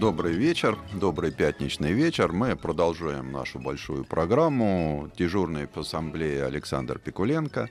Добрый 0.00 0.32
вечер, 0.32 0.78
добрый 0.94 1.30
пятничный 1.30 1.92
вечер. 1.92 2.32
Мы 2.32 2.56
продолжаем 2.56 3.32
нашу 3.32 3.58
большую 3.58 4.06
программу. 4.06 5.10
Дежурный 5.14 5.66
по 5.66 5.82
ассамблее 5.82 6.46
Александр 6.46 6.98
Пикуленко. 6.98 7.68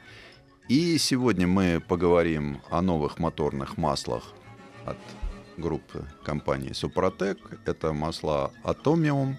И 0.68 1.00
сегодня 1.00 1.48
мы 1.48 1.82
поговорим 1.82 2.62
о 2.70 2.84
новых 2.84 3.18
моторных 3.18 3.78
маслах 3.78 4.26
от 4.86 5.00
группы 5.58 6.06
компании 6.24 6.72
Супротек. 6.72 7.40
Это 7.66 7.94
масла 7.94 8.52
Atomium. 8.64 9.34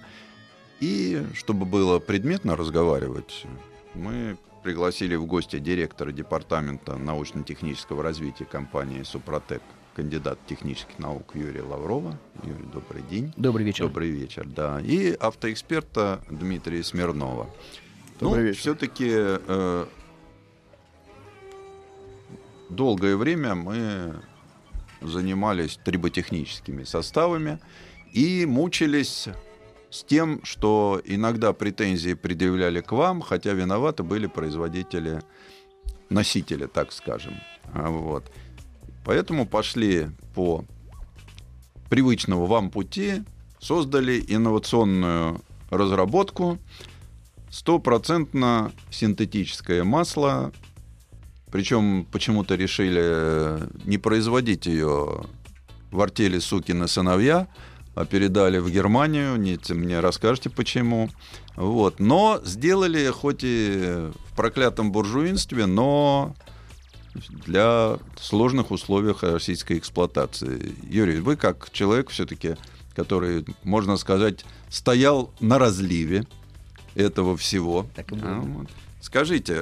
И 0.80 1.24
чтобы 1.34 1.66
было 1.66 2.00
предметно 2.00 2.56
разговаривать, 2.56 3.46
мы 3.94 4.36
пригласили 4.64 5.14
в 5.14 5.26
гости 5.26 5.60
директора 5.60 6.10
департамента 6.10 6.96
научно-технического 6.96 8.02
развития 8.02 8.46
компании 8.46 9.04
Супротек 9.04 9.62
кандидат 10.00 10.38
технических 10.46 10.98
наук 10.98 11.32
Юрия 11.34 11.62
Лаврова. 11.62 12.18
Юрий, 12.42 12.64
добрый 12.72 13.02
день. 13.02 13.34
Добрый 13.36 13.66
вечер. 13.66 13.84
Добрый 13.84 14.08
вечер, 14.08 14.46
да. 14.46 14.80
И 14.80 15.12
автоэксперта 15.12 16.22
Дмитрия 16.30 16.82
Смирнова. 16.82 17.50
Добрый 18.18 18.44
ну, 18.44 18.48
вечер. 18.48 18.60
Все-таки 18.60 19.10
э, 19.10 19.86
долгое 22.70 23.14
время 23.16 23.54
мы 23.54 24.14
занимались 25.02 25.78
триботехническими 25.84 26.84
составами 26.84 27.60
и 28.14 28.46
мучились 28.46 29.28
с 29.90 30.02
тем, 30.02 30.42
что 30.44 31.02
иногда 31.04 31.52
претензии 31.52 32.14
предъявляли 32.14 32.80
к 32.80 32.92
вам, 32.92 33.20
хотя 33.20 33.52
виноваты 33.52 34.02
были 34.02 34.26
производители, 34.28 35.20
носители, 36.08 36.64
так 36.64 36.90
скажем. 36.90 37.34
Вот. 37.74 38.32
Поэтому 39.04 39.46
пошли 39.46 40.08
по 40.34 40.64
привычному 41.88 42.46
вам 42.46 42.70
пути, 42.70 43.22
создали 43.58 44.24
инновационную 44.28 45.40
разработку, 45.70 46.58
стопроцентно 47.50 48.72
синтетическое 48.90 49.84
масло, 49.84 50.52
причем 51.50 52.06
почему-то 52.10 52.54
решили 52.54 53.58
не 53.84 53.98
производить 53.98 54.66
ее 54.66 55.24
в 55.90 56.00
артели 56.00 56.38
сукины 56.38 56.86
сыновья, 56.86 57.48
а 57.94 58.04
передали 58.04 58.58
в 58.58 58.70
Германию, 58.70 59.36
не, 59.36 59.58
мне 59.74 60.00
расскажете 60.00 60.48
почему. 60.48 61.10
Вот. 61.56 61.98
Но 61.98 62.40
сделали, 62.44 63.08
хоть 63.08 63.40
и 63.42 64.10
в 64.30 64.36
проклятом 64.36 64.92
буржуинстве, 64.92 65.66
но 65.66 66.36
для 67.14 67.98
сложных 68.18 68.70
условиях 68.70 69.22
российской 69.22 69.78
эксплуатации. 69.78 70.74
Юрий, 70.88 71.20
вы 71.20 71.36
как 71.36 71.70
человек 71.70 72.10
все-таки, 72.10 72.56
который, 72.94 73.44
можно 73.62 73.96
сказать, 73.96 74.44
стоял 74.68 75.32
на 75.40 75.58
разливе 75.58 76.26
этого 76.94 77.36
всего. 77.36 77.86
Так 77.94 78.12
и 78.12 78.14
было. 78.14 78.36
А, 78.36 78.40
вот. 78.40 78.68
Скажите, 79.00 79.58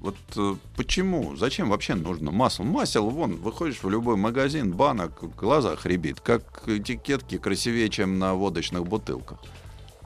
вот 0.00 0.16
э, 0.36 0.56
почему, 0.76 1.36
зачем 1.36 1.70
вообще 1.70 1.94
нужно 1.94 2.32
масло? 2.32 2.64
Масел, 2.64 3.08
вон, 3.08 3.36
выходишь 3.36 3.82
в 3.82 3.88
любой 3.88 4.16
магазин, 4.16 4.72
банок, 4.72 5.22
в 5.22 5.34
глазах 5.34 5.86
рябит, 5.86 6.20
как 6.20 6.64
этикетки 6.66 7.38
красивее, 7.38 7.88
чем 7.88 8.18
на 8.18 8.34
водочных 8.34 8.84
бутылках. 8.84 9.38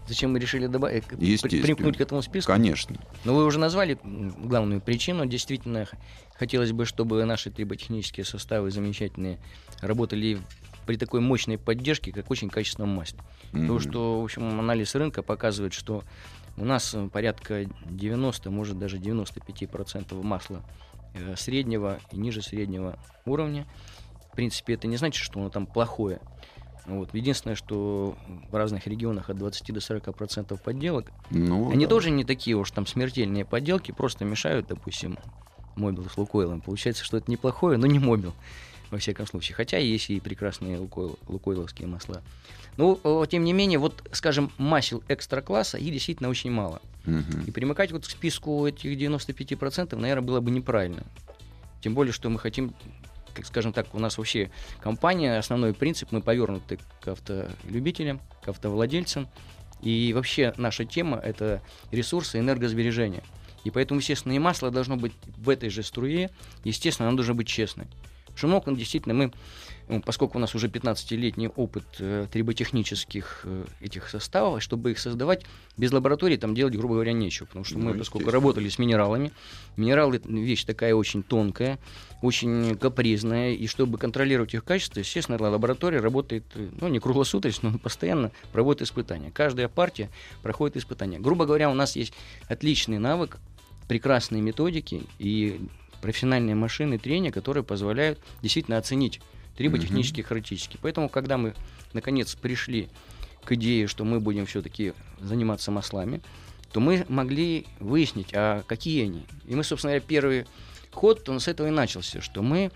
Зачем 0.07 0.33
мы 0.33 0.39
решили 0.39 0.67
добавить, 0.67 1.05
э, 1.11 1.17
примкнуть 1.17 1.97
к 1.97 2.01
этому 2.01 2.23
списку? 2.23 2.53
Конечно. 2.53 2.97
Но 3.25 3.35
вы 3.35 3.45
уже 3.45 3.59
назвали 3.59 3.99
главную 4.03 4.81
причину. 4.81 5.27
Действительно, 5.27 5.87
хотелось 6.35 6.73
бы, 6.73 6.85
чтобы 6.85 7.25
наши 7.25 7.51
триботехнические 7.51 8.25
составы 8.25 8.71
замечательные 8.71 9.39
работали 9.81 10.39
при 10.87 10.97
такой 10.97 11.21
мощной 11.21 11.59
поддержке, 11.59 12.13
как 12.13 12.31
очень 12.31 12.49
качественном 12.49 12.91
масле. 12.91 13.19
Потому 13.51 13.75
Мгм. 13.75 13.81
что, 13.81 14.21
в 14.21 14.25
общем, 14.25 14.61
анализ 14.61 14.95
рынка 14.95 15.23
показывает, 15.23 15.73
что 15.73 16.05
у 16.57 16.65
нас 16.65 16.95
э, 16.95 17.09
порядка 17.09 17.65
90, 17.87 18.51
может 18.51 18.79
даже 18.79 18.99
95% 18.99 20.23
масла 20.23 20.63
э, 21.15 21.35
среднего 21.37 21.99
и 22.13 22.17
ниже 22.17 22.43
среднего 22.43 22.99
уровня. 23.25 23.67
В 24.33 24.37
принципе, 24.37 24.75
это 24.75 24.87
не 24.87 24.97
значит, 24.97 25.23
что 25.25 25.41
оно 25.41 25.51
там 25.51 25.67
плохое. 25.67 26.21
Вот. 26.87 27.15
Единственное, 27.15 27.57
что 27.57 28.17
в 28.51 28.55
разных 28.55 28.87
регионах 28.87 29.29
от 29.29 29.37
20 29.39 29.73
до 29.73 29.81
40% 29.81 30.57
подделок. 30.63 31.11
Ну, 31.31 31.71
Они 31.71 31.87
да. 31.87 31.91
тоже 31.91 32.11
не 32.11 32.25
такие 32.25 32.57
уж 32.57 32.71
там 32.71 32.87
смертельные 32.87 33.45
подделки, 33.45 33.91
просто 33.93 34.25
мешают, 34.25 34.69
допустим, 34.69 35.19
мобил 35.75 36.09
с 36.09 36.17
лукойлом. 36.17 36.61
Получается, 36.61 37.05
что 37.05 37.17
это 37.17 37.31
неплохое, 37.31 37.77
но 37.77 37.87
не 37.87 37.99
мобил, 37.99 38.33
во 38.91 38.99
всяком 38.99 39.27
случае. 39.27 39.57
Хотя 39.57 39.79
есть 39.79 40.11
и 40.11 40.21
прекрасные 40.21 40.79
лукойл, 40.79 41.19
лукойловские 41.27 41.89
масла. 41.89 42.23
Но, 42.77 43.27
тем 43.27 43.43
не 43.43 43.53
менее, 43.53 43.79
вот, 43.79 44.09
скажем, 44.13 44.53
масел 44.59 45.03
экстра-класса, 45.09 45.79
их 45.79 45.93
действительно 45.93 46.29
очень 46.29 46.51
мало. 46.51 46.81
Мгм. 47.05 47.45
И 47.47 47.51
примыкать 47.51 47.91
вот 47.91 48.07
к 48.07 48.11
списку 48.11 48.67
этих 48.67 48.97
95%, 48.97 49.97
наверное, 49.97 50.23
было 50.25 50.41
бы 50.41 50.51
неправильно. 50.51 51.03
Тем 51.81 51.95
более, 51.95 52.13
что 52.13 52.29
мы 52.31 52.39
хотим, 52.39 52.75
скажем 53.45 53.73
так, 53.73 53.95
у 53.95 53.99
нас 53.99 54.19
вообще 54.19 54.51
компания, 54.81 55.39
основной 55.39 55.75
принцип, 55.75 56.13
мы 56.13 56.21
повернуты 56.23 56.79
к 57.01 57.09
автолюбителям, 57.09 58.21
к 58.43 58.49
автовладельцам. 58.49 59.29
И 59.83 60.13
вообще 60.15 60.55
наша 60.57 60.85
тема– 60.85 61.19
это 61.23 61.63
ресурсы 61.91 62.39
энергосбережения. 62.39 63.23
И 63.65 63.71
поэтому, 63.71 64.01
естественно, 64.01 64.33
и 64.33 64.39
масло 64.39 64.71
должно 64.71 64.97
быть 64.97 65.13
в 65.37 65.51
этой 65.51 65.71
же 65.71 65.83
струе, 65.83 66.31
естественно, 66.65 67.09
оно 67.09 67.17
должно 67.17 67.35
быть 67.35 67.49
честное. 67.49 67.89
Потому 68.37 68.51
что 68.63 68.71
много, 68.71 68.79
действительно, 68.79 69.15
мы, 69.15 69.33
ну, 69.89 70.03
поскольку 70.03 70.37
у 70.37 70.41
нас 70.41 70.55
уже 70.55 70.69
15-летний 70.69 71.49
опыт 71.49 71.85
э, 72.01 72.27
триботехнических 72.31 73.41
э, 73.45 73.65
этих 73.81 74.11
составов, 74.11 74.63
чтобы 74.63 74.91
их 74.91 74.99
создавать 74.99 75.47
без 75.79 75.91
лаборатории, 75.91 76.37
там 76.37 76.55
делать, 76.55 76.77
грубо 76.77 76.97
говоря, 76.97 77.15
нечего. 77.15 77.47
Потому 77.47 77.65
что 77.65 77.79
Ну, 77.79 77.87
мы, 77.87 77.95
поскольку 77.95 78.31
работали 78.31 78.69
с 78.69 78.79
минералами, 78.79 79.33
минералы— 79.79 80.21
вещь 80.25 80.65
такая 80.65 80.95
очень 80.95 81.23
тонкая, 81.23 81.79
очень 82.21 82.77
капризная, 82.77 83.53
и 83.53 83.67
чтобы 83.67 83.97
контролировать 83.97 84.53
их 84.53 84.65
качество, 84.65 84.99
естественно, 84.99 85.39
лаборатория 85.41 86.01
работает, 86.01 86.45
э, 86.57 86.69
ну, 86.79 86.89
не 86.89 87.01
круглосуточно, 87.01 87.71
но 87.71 87.79
постоянно 87.79 88.33
проводит 88.53 88.83
испытания. 88.83 89.31
Каждая 89.31 89.69
партия 89.69 90.11
проходит 90.43 90.77
испытания. 90.77 91.19
Грубо 91.19 91.47
говоря, 91.47 91.71
у 91.71 91.75
нас 91.75 91.97
есть 91.97 92.13
отличный 92.49 92.99
навык, 92.99 93.39
прекрасные 93.89 94.43
методики 94.43 95.05
и 95.19 95.59
профессиональные 96.01 96.55
машины 96.55 96.99
трения, 96.99 97.31
которые 97.31 97.65
позволяют 97.65 98.19
действительно 98.43 98.79
оценить 98.79 99.21
триботехнические 99.57 100.25
характеристики. 100.25 100.79
Поэтому, 100.83 101.09
когда 101.09 101.39
мы, 101.39 101.55
наконец, 101.93 102.35
пришли 102.35 102.89
к 103.45 103.53
идее, 103.53 103.87
что 103.87 104.05
мы 104.05 104.21
будем 104.21 104.47
все-таки 104.47 104.93
заниматься 105.21 105.71
маслами, 105.71 106.21
то 106.73 106.81
мы 106.81 107.07
могли 107.09 107.67
выяснить, 107.81 108.31
а 108.35 108.63
какие 108.67 109.05
они. 109.05 109.25
И 109.47 109.55
мы, 109.55 109.65
собственно 109.65 109.93
говоря, 109.93 110.05
первый 110.07 110.47
ход, 110.93 111.29
он 111.29 111.41
с 111.41 111.49
этого 111.49 111.69
и 111.69 111.71
начался, 111.71 112.21
что 112.21 112.43
мы 112.43 112.71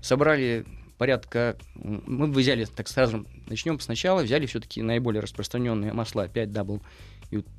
собрали 0.00 0.64
порядка, 0.98 1.56
мы 1.74 2.30
взяли, 2.30 2.64
так 2.64 2.88
скажем, 2.88 3.26
начнем 3.48 3.80
сначала, 3.80 4.22
взяли 4.22 4.46
все-таки 4.46 4.82
наиболее 4.82 5.20
распространенные 5.20 5.92
масла 5.92 6.28
5W 6.28 6.80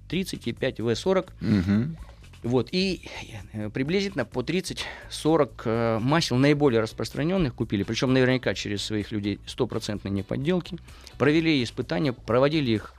30 0.08 0.48
и 0.48 0.52
5В40, 0.52 1.30
Мгм. 1.42 1.98
Вот, 2.44 2.69
и 2.72 3.10
э, 3.54 3.69
приблизительно 3.69 4.25
по 4.25 4.42
30-40 4.42 5.51
э, 5.63 6.00
масел 6.00 6.36
наиболее 6.36 6.81
распространенных 6.81 7.56
купили, 7.56 7.84
причем 7.84 8.13
наверняка 8.13 8.54
через 8.54 8.84
своих 8.84 9.12
людей 9.12 9.40
стопроцентные 9.45 10.12
не 10.12 10.24
подделки. 10.24 10.78
Провели 11.18 11.63
испытания, 11.63 12.12
проводили 12.12 12.72
их, 12.72 12.94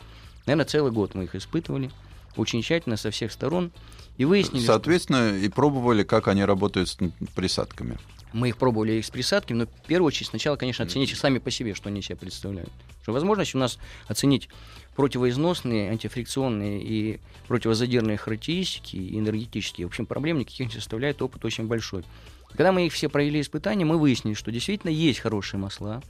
наверное, 0.47 0.65
целый 0.65 0.93
год 0.93 1.15
мы 1.15 1.25
их 1.25 1.35
испытывали, 1.35 1.91
очень 2.37 2.63
тщательно, 2.63 2.97
со 2.97 3.11
всех 3.11 3.33
сторон. 3.33 3.71
И 4.17 4.25
выяснили, 4.25 4.63
что 4.63 4.73
Соответственно, 4.73 5.37
и 5.37 5.49
пробовали, 5.49 6.05
как 6.05 6.29
они 6.29 6.45
работают 6.45 6.89
с 6.89 6.97
присадками. 7.35 7.99
мы 8.33 8.49
их 8.49 8.57
пробовали 8.57 8.93
их 8.93 9.05
с 9.05 9.11
присадками, 9.11 9.59
но 9.59 9.67
в 9.67 9.87
первую 9.87 10.07
очередь 10.07 10.29
сначала, 10.29 10.57
конечно, 10.57 10.85
оцените 10.85 11.17
сами 11.17 11.39
по 11.39 11.51
себе, 11.51 11.75
что 11.75 11.89
они 11.89 12.01
себя 12.01 12.17
представляют. 12.17 12.73
Что 13.05 13.13
возможность 13.13 13.55
у 13.55 13.59
нас 13.59 13.79
оценить 14.09 14.49
противоизносные, 14.97 15.91
антифрикционные 15.91 16.83
и 16.83 17.21
противозадерные 17.49 18.17
характеристики, 18.17 18.97
энергетические. 18.97 19.87
В 19.87 19.91
общем, 19.91 20.07
проблем 20.07 20.39
никаких 20.39 20.69
не 20.69 20.73
составляет, 20.73 21.21
опыт 21.21 21.45
очень 21.45 21.67
большой. 21.67 22.03
Когда 22.49 22.73
мы 22.73 22.87
их 22.87 22.95
все 22.95 23.11
провели 23.11 23.43
испытания, 23.43 23.85
мы 23.85 23.99
выяснили, 23.99 24.33
что 24.33 24.51
действительно 24.51 24.89
есть 24.89 25.19
хорошие 25.19 25.61
масла, 25.61 26.03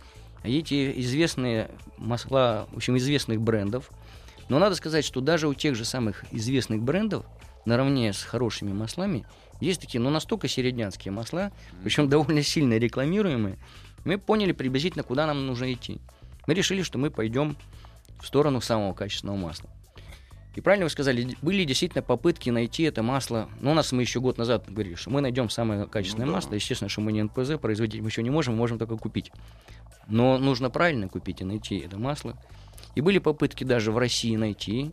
эти 0.44 1.00
известные 1.00 1.69
масла, 1.99 2.69
в 2.70 2.76
общем, 2.76 2.97
известных 2.97 3.40
брендов. 3.40 3.90
Но 4.49 4.61
надо 4.61 4.76
сказать, 4.76 5.05
что 5.05 5.20
даже 5.20 5.49
у 5.49 5.55
тех 5.55 5.75
же 5.75 5.85
самых 5.85 6.25
известных 6.31 6.81
брендов, 6.81 7.26
наравне 7.64 8.12
с 8.12 8.23
хорошими 8.23 8.73
маслами, 8.73 9.26
есть 9.58 9.81
такие, 9.81 10.00
ну, 10.00 10.11
настолько 10.11 10.47
середнянские 10.47 11.11
масла, 11.11 11.50
причем 11.82 12.08
довольно 12.08 12.44
сильно 12.44 12.79
рекламируемые. 12.79 13.58
Мы 14.05 14.17
поняли 14.17 14.52
приблизительно, 14.52 15.02
куда 15.02 15.26
нам 15.26 15.44
нужно 15.44 15.73
идти. 15.73 15.99
Мы 16.46 16.55
решили, 16.55 16.82
что 16.82 16.99
мы 16.99 17.11
пойдем 17.11 17.56
в 18.20 18.26
сторону 18.26 18.61
самого 18.61 18.94
качественного 18.94 19.37
масла. 19.37 19.70
И 20.55 20.61
правильно 20.61 20.87
вы 20.87 20.91
сказали, 20.91 21.37
были 21.43 21.64
действительно 21.64 22.02
попытки 22.02 22.49
найти 22.50 22.85
это 22.85 23.02
масло. 23.02 23.49
Ну, 23.61 23.73
у 23.73 23.75
нас 23.75 23.91
мы 23.91 24.02
еще 24.02 24.20
год 24.20 24.38
назад 24.38 24.64
говорили, 24.69 24.94
что 24.94 25.11
мы 25.11 25.20
найдем 25.20 25.50
самое 25.50 25.87
качественное 25.87 26.26
Ну 26.26 26.32
да. 26.32 26.37
масло. 26.37 26.55
Естественно, 26.55 26.88
что 26.88 27.00
мы 27.00 27.12
не 27.12 27.23
НПЗ, 27.23 27.58
производить 27.61 28.00
мы 28.00 28.08
еще 28.08 28.23
не 28.23 28.31
можем, 28.31 28.55
мы 28.55 28.58
можем 28.61 28.79
только 28.79 28.96
купить. 28.96 29.32
Но 30.06 30.38
нужно 30.38 30.70
правильно 30.70 31.08
купить 31.08 31.41
и 31.41 31.44
найти 31.44 31.79
это 31.79 31.99
масло. 31.99 32.37
И 32.94 33.00
были 33.00 33.19
попытки 33.19 33.64
даже 33.64 33.90
в 33.90 33.99
России 33.99 34.37
найти. 34.37 34.93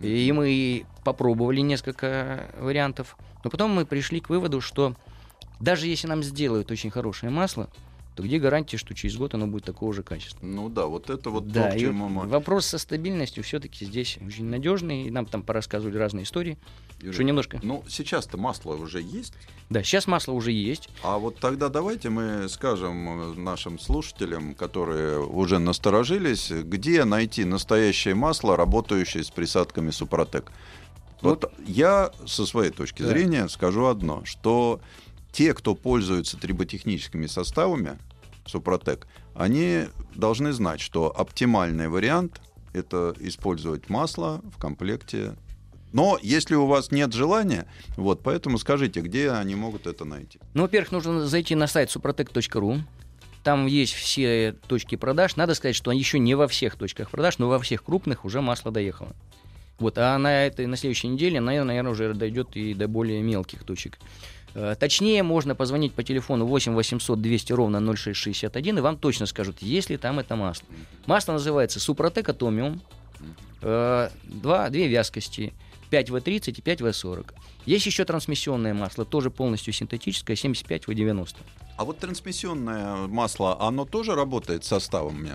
И 0.00 0.30
мы 0.32 0.86
попробовали 1.04 1.60
несколько 1.60 2.46
вариантов. 2.58 3.16
Но 3.42 3.50
потом 3.50 3.72
мы 3.72 3.84
пришли 3.86 4.20
к 4.20 4.28
выводу, 4.28 4.60
что 4.60 4.94
даже 5.58 5.88
если 5.88 6.06
нам 6.06 6.22
сделают 6.22 6.70
очень 6.70 6.90
хорошее 6.90 7.32
масло, 7.32 7.68
то 8.14 8.22
где 8.22 8.38
гарантия, 8.38 8.76
что 8.76 8.94
через 8.94 9.16
год 9.16 9.34
оно 9.34 9.46
будет 9.46 9.64
такого 9.64 9.92
же 9.94 10.02
качества? 10.02 10.44
Ну 10.44 10.68
да, 10.68 10.86
вот 10.86 11.08
это 11.08 11.30
вот 11.30 11.48
да, 11.48 11.70
то, 11.70 11.76
к 11.76 11.80
чему 11.80 12.08
мы... 12.08 12.26
вопрос 12.26 12.66
со 12.66 12.78
стабильностью 12.78 13.42
все-таки 13.42 13.84
здесь 13.86 14.18
очень 14.26 14.44
надежный. 14.46 15.04
И 15.06 15.10
нам 15.10 15.26
там 15.26 15.42
порассказывали 15.42 15.96
разные 15.96 16.24
истории. 16.24 16.58
Юрий, 17.00 17.14
Что 17.14 17.24
немножко. 17.24 17.58
Ну, 17.62 17.82
сейчас-то 17.88 18.36
масло 18.38 18.74
уже 18.74 19.00
есть, 19.00 19.32
Да, 19.70 19.82
сейчас 19.82 20.06
масло 20.06 20.32
уже 20.32 20.52
есть. 20.52 20.88
а 21.02 21.18
вот 21.18 21.38
тогда 21.40 21.68
давайте 21.68 22.10
мы 22.10 22.48
скажем 22.48 23.32
э, 23.32 23.34
нашим 23.34 23.78
слушателям, 23.80 24.54
которые 24.54 25.18
уже 25.20 25.58
насторожились, 25.58 26.50
где 26.50 27.04
найти 27.04 27.44
настоящее 27.44 28.14
масло, 28.14 28.56
работающее 28.56 29.24
с 29.24 29.30
присадками 29.30 29.90
Супротек. 29.90 30.52
Вот 31.22 31.52
я 31.66 32.12
со 32.26 32.46
своей 32.46 32.70
точки 32.70 33.02
Да. 33.02 33.08
зрения 33.08 33.48
скажу 33.48 33.86
одно, 33.86 34.22
что 34.24 34.80
те, 35.32 35.54
кто 35.54 35.74
пользуются 35.74 36.36
триботехническими 36.36 37.26
составами 37.26 37.98
Супротек, 38.46 39.06
они 39.34 39.84
должны 40.14 40.52
знать, 40.52 40.80
что 40.80 41.12
оптимальный 41.16 41.88
вариант 41.88 42.40
это 42.72 43.14
использовать 43.20 43.88
масло 43.88 44.40
в 44.54 44.60
комплекте. 44.60 45.34
Но 45.92 46.18
если 46.22 46.54
у 46.54 46.66
вас 46.66 46.90
нет 46.90 47.12
желания, 47.12 47.66
вот, 47.96 48.22
поэтому 48.22 48.58
скажите, 48.58 49.00
где 49.00 49.30
они 49.30 49.54
могут 49.54 49.86
это 49.86 50.04
найти? 50.04 50.40
Ну, 50.54 50.62
во-первых, 50.62 50.92
нужно 50.92 51.26
зайти 51.26 51.54
на 51.54 51.66
сайт 51.66 51.94
suprotec.ru. 51.94 52.80
Там 53.44 53.66
есть 53.66 53.92
все 53.92 54.54
точки 54.66 54.96
продаж. 54.96 55.36
Надо 55.36 55.54
сказать, 55.54 55.76
что 55.76 55.92
еще 55.92 56.18
не 56.18 56.34
во 56.34 56.48
всех 56.48 56.76
точках 56.76 57.10
продаж, 57.10 57.38
но 57.38 57.48
во 57.48 57.58
всех 57.58 57.84
крупных 57.84 58.24
уже 58.24 58.40
масло 58.40 58.70
доехало. 58.70 59.14
Вот, 59.78 59.98
а 59.98 60.16
на 60.16 60.46
этой, 60.46 60.66
на 60.66 60.76
следующей 60.76 61.08
неделе, 61.08 61.40
наверное, 61.40 61.90
уже 61.90 62.14
дойдет 62.14 62.56
и 62.56 62.72
до 62.72 62.88
более 62.88 63.20
мелких 63.20 63.64
точек. 63.64 63.98
Э, 64.54 64.74
Точнее, 64.78 65.22
можно 65.22 65.54
позвонить 65.54 65.94
по 65.94 66.02
телефону 66.02 66.46
8 66.46 66.74
800 66.74 67.20
200 67.20 67.52
ровно 67.52 67.80
0661, 67.94 68.78
и 68.78 68.80
вам 68.80 68.98
точно 68.98 69.26
скажут, 69.26 69.62
есть 69.62 69.90
ли 69.90 69.96
там 69.96 70.18
это 70.18 70.36
масло. 70.36 70.66
Масло 71.06 71.32
называется 71.32 71.80
Супротек 71.80 72.28
Атомиум. 72.28 72.80
Э, 73.62 74.10
Два, 74.24 74.68
две 74.70 74.88
вязкости. 74.88 75.52
5В30 75.90 76.50
и 76.50 76.60
5В40. 76.62 77.34
Есть 77.66 77.84
еще 77.86 78.04
трансмиссионное 78.06 78.72
масло, 78.72 79.04
тоже 79.04 79.30
полностью 79.30 79.74
синтетическое, 79.74 80.36
75В90. 80.36 81.36
А 81.76 81.84
вот 81.84 81.98
трансмиссионное 81.98 83.06
масло, 83.08 83.60
оно 83.60 83.84
тоже 83.84 84.14
работает 84.14 84.64
составом? 84.64 85.28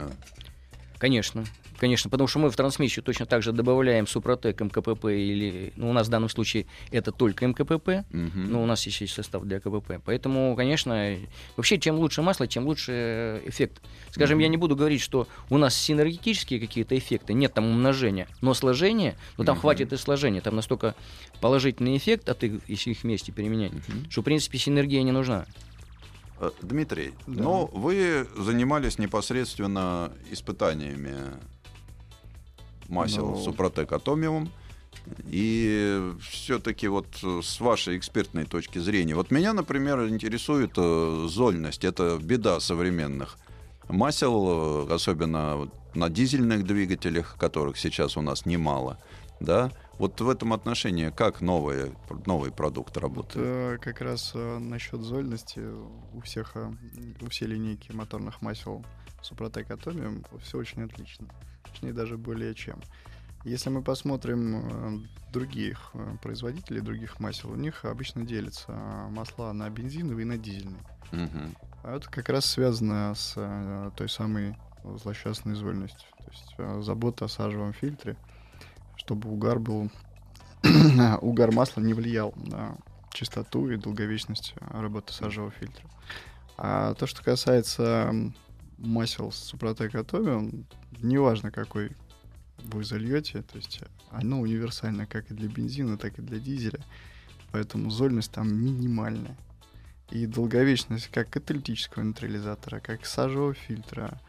Конечно. 0.97 1.45
Конечно, 1.77 2.09
потому 2.09 2.27
что 2.27 2.39
мы 2.39 2.49
в 2.49 2.55
трансмиссию 2.55 3.03
точно 3.03 3.25
так 3.25 3.43
же 3.43 3.51
добавляем 3.51 4.07
Супротек, 4.07 4.59
МКПП 4.59 5.05
или... 5.05 5.73
Ну, 5.75 5.89
у 5.89 5.93
нас 5.93 6.07
в 6.07 6.09
данном 6.09 6.29
случае 6.29 6.65
это 6.91 7.11
только 7.11 7.45
МКПП, 7.47 8.03
Мгм. 8.09 8.51
но 8.51 8.63
у 8.63 8.65
нас 8.65 8.85
есть, 8.87 8.99
есть 9.01 9.13
состав 9.13 9.43
для 9.43 9.59
КПП. 9.59 10.01
Поэтому, 10.03 10.55
конечно, 10.55 11.15
вообще, 11.55 11.77
чем 11.77 11.97
лучше 11.97 12.21
масло, 12.23 12.47
тем 12.47 12.65
лучше 12.65 13.41
эффект. 13.45 13.81
Скажем, 14.11 14.37
Мгм. 14.37 14.43
я 14.43 14.47
не 14.49 14.57
буду 14.57 14.75
говорить, 14.75 15.01
что 15.01 15.27
у 15.49 15.57
нас 15.57 15.75
синергетические 15.75 16.59
какие-то 16.59 16.97
эффекты, 16.97 17.33
нет 17.33 17.53
там 17.53 17.65
умножения, 17.65 18.27
но 18.41 18.53
сложение, 18.55 19.15
ну 19.37 19.43
там 19.43 19.55
Мгм. 19.55 19.61
хватит 19.61 19.93
и 19.93 19.97
сложения, 19.97 20.41
там 20.41 20.55
настолько 20.55 20.95
положительный 21.41 21.95
эффект, 21.97 22.27
от 22.29 22.43
их, 22.43 22.61
если 22.67 22.91
их 22.91 23.03
вместе 23.03 23.31
применять, 23.31 23.73
Мгм. 23.73 24.09
что, 24.09 24.21
в 24.21 24.25
принципе, 24.25 24.57
синергия 24.57 25.03
не 25.03 25.11
нужна. 25.11 25.45
Э, 26.39 26.51
Дмитрий, 26.61 27.13
Да. 27.25 27.43
но 27.43 27.65
вы 27.67 28.27
занимались 28.37 28.99
непосредственно 28.99 30.11
испытаниями 30.31 31.15
масел 32.89 33.31
Ну. 33.31 33.43
Супротек 33.43 33.91
Атомиум. 33.91 34.49
И 35.25 36.13
все-таки 36.21 36.87
вот 36.87 37.07
э, 37.23 37.41
с 37.43 37.59
вашей 37.59 37.97
экспертной 37.97 38.45
точки 38.45 38.79
зрения, 38.79 39.15
вот 39.15 39.31
меня, 39.31 39.53
например, 39.53 40.07
интересует 40.07 40.71
э, 40.75 41.27
зольность. 41.29 41.85
Это 41.85 42.19
беда 42.21 42.59
современных 42.59 43.37
масел, 43.87 44.87
э, 44.87 44.93
особенно 44.93 45.57
вот 45.57 45.69
на 45.95 46.09
дизельных 46.09 46.65
двигателях, 46.65 47.37
которых 47.39 47.77
сейчас 47.77 48.17
у 48.17 48.21
нас 48.21 48.45
немало. 48.45 48.99
Да? 49.39 49.71
Вот 49.97 50.19
в 50.19 50.29
этом 50.29 50.51
отношении 50.53 51.09
как 51.09 51.41
новые, 51.41 51.95
новый 52.25 52.51
продукт 52.51 52.97
работает? 52.97 53.47
Э, 53.47 53.77
как 53.79 54.01
раз 54.01 54.33
насчет 54.33 55.01
зольности 55.01 55.61
у 56.13 56.21
всех, 56.21 56.55
у 57.21 57.29
всей 57.29 57.47
линейки 57.47 57.91
моторных 57.91 58.41
масел 58.41 58.83
Супротек 59.21 59.69
Atomium 59.69 60.25
все 60.43 60.57
очень 60.57 60.83
отлично. 60.83 61.27
Точнее, 61.77 61.93
даже 61.93 62.17
более 62.17 62.55
чем. 62.55 62.81
Если 63.43 63.69
мы 63.69 63.83
посмотрим 63.83 64.55
э, 64.55 65.07
других 65.31 65.91
э, 65.93 66.17
производителей, 66.23 66.81
других 66.81 67.19
масел, 67.19 67.51
у 67.51 67.55
них 67.55 67.85
обычно 67.85 68.25
делятся 68.25 68.65
э, 68.69 69.07
масла 69.09 69.51
на 69.53 69.69
бензиновые 69.69 70.23
и 70.23 70.27
на 70.27 70.39
дизельные. 70.39 70.81
Мгм. 71.11 71.55
А 71.83 71.97
это 71.97 72.09
как 72.09 72.29
раз 72.29 72.47
связано 72.47 73.13
с 73.13 73.91
той 73.95 74.09
самой 74.09 74.57
злосчастной 74.83 75.53
зольностью. 75.53 76.09
То 76.17 76.31
есть 76.31 76.83
забота 76.83 77.25
о 77.25 77.27
сажевом 77.27 77.73
фильтре, 77.73 78.17
чтобы 78.95 79.29
угар 79.29 79.59
был... 79.59 79.91
угар 81.21 81.51
масла 81.51 81.81
не 81.81 81.93
влиял 81.93 82.33
на 82.37 82.75
чистоту 83.11 83.69
и 83.69 83.77
долговечность 83.77 84.55
работы 84.71 85.13
сажевого 85.13 85.51
фильтра. 85.51 85.87
А 86.57 86.95
то, 86.95 87.05
что 87.05 87.23
касается 87.23 88.33
масел 88.77 89.31
с 89.31 89.37
Супротек 89.37 89.95
Atomium, 89.95 90.65
неважно, 91.01 91.51
какой 91.51 91.91
вы 92.59 92.83
зальете, 92.83 93.41
то 93.43 93.57
есть 93.57 93.81
оно 94.11 94.39
универсально 94.41 95.05
как 95.05 95.29
и 95.31 95.33
для 95.33 95.47
бензина, 95.47 95.97
так 95.97 96.17
и 96.19 96.21
для 96.21 96.39
дизеля, 96.39 96.79
поэтому 97.51 97.89
зольность 97.89 98.31
там 98.31 98.53
минимальная. 98.53 99.37
И 100.09 100.25
долговечность 100.25 101.09
как 101.09 101.29
каталитического 101.29 102.03
нейтрализатора, 102.03 102.79
как 102.79 103.05
сажевого 103.05 103.53
фильтра 103.53 104.19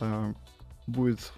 э, 0.00 0.34
будет 0.86 1.32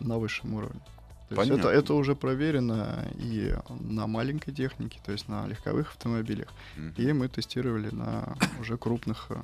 на 0.00 0.18
высшем 0.18 0.54
уровне. 0.54 0.80
То 1.28 1.42
есть 1.42 1.50
это, 1.50 1.68
это 1.68 1.92
уже 1.92 2.16
проверено 2.16 3.06
и 3.16 3.54
на 3.80 4.06
маленькой 4.06 4.52
технике, 4.54 4.98
то 5.04 5.12
есть 5.12 5.28
на 5.28 5.46
легковых 5.46 5.90
автомобилях, 5.90 6.48
Мгм. 6.76 6.94
и 6.96 7.12
мы 7.12 7.28
тестировали 7.28 7.90
на 7.90 8.34
уже 8.58 8.78
крупных 8.78 9.26
э, 9.28 9.36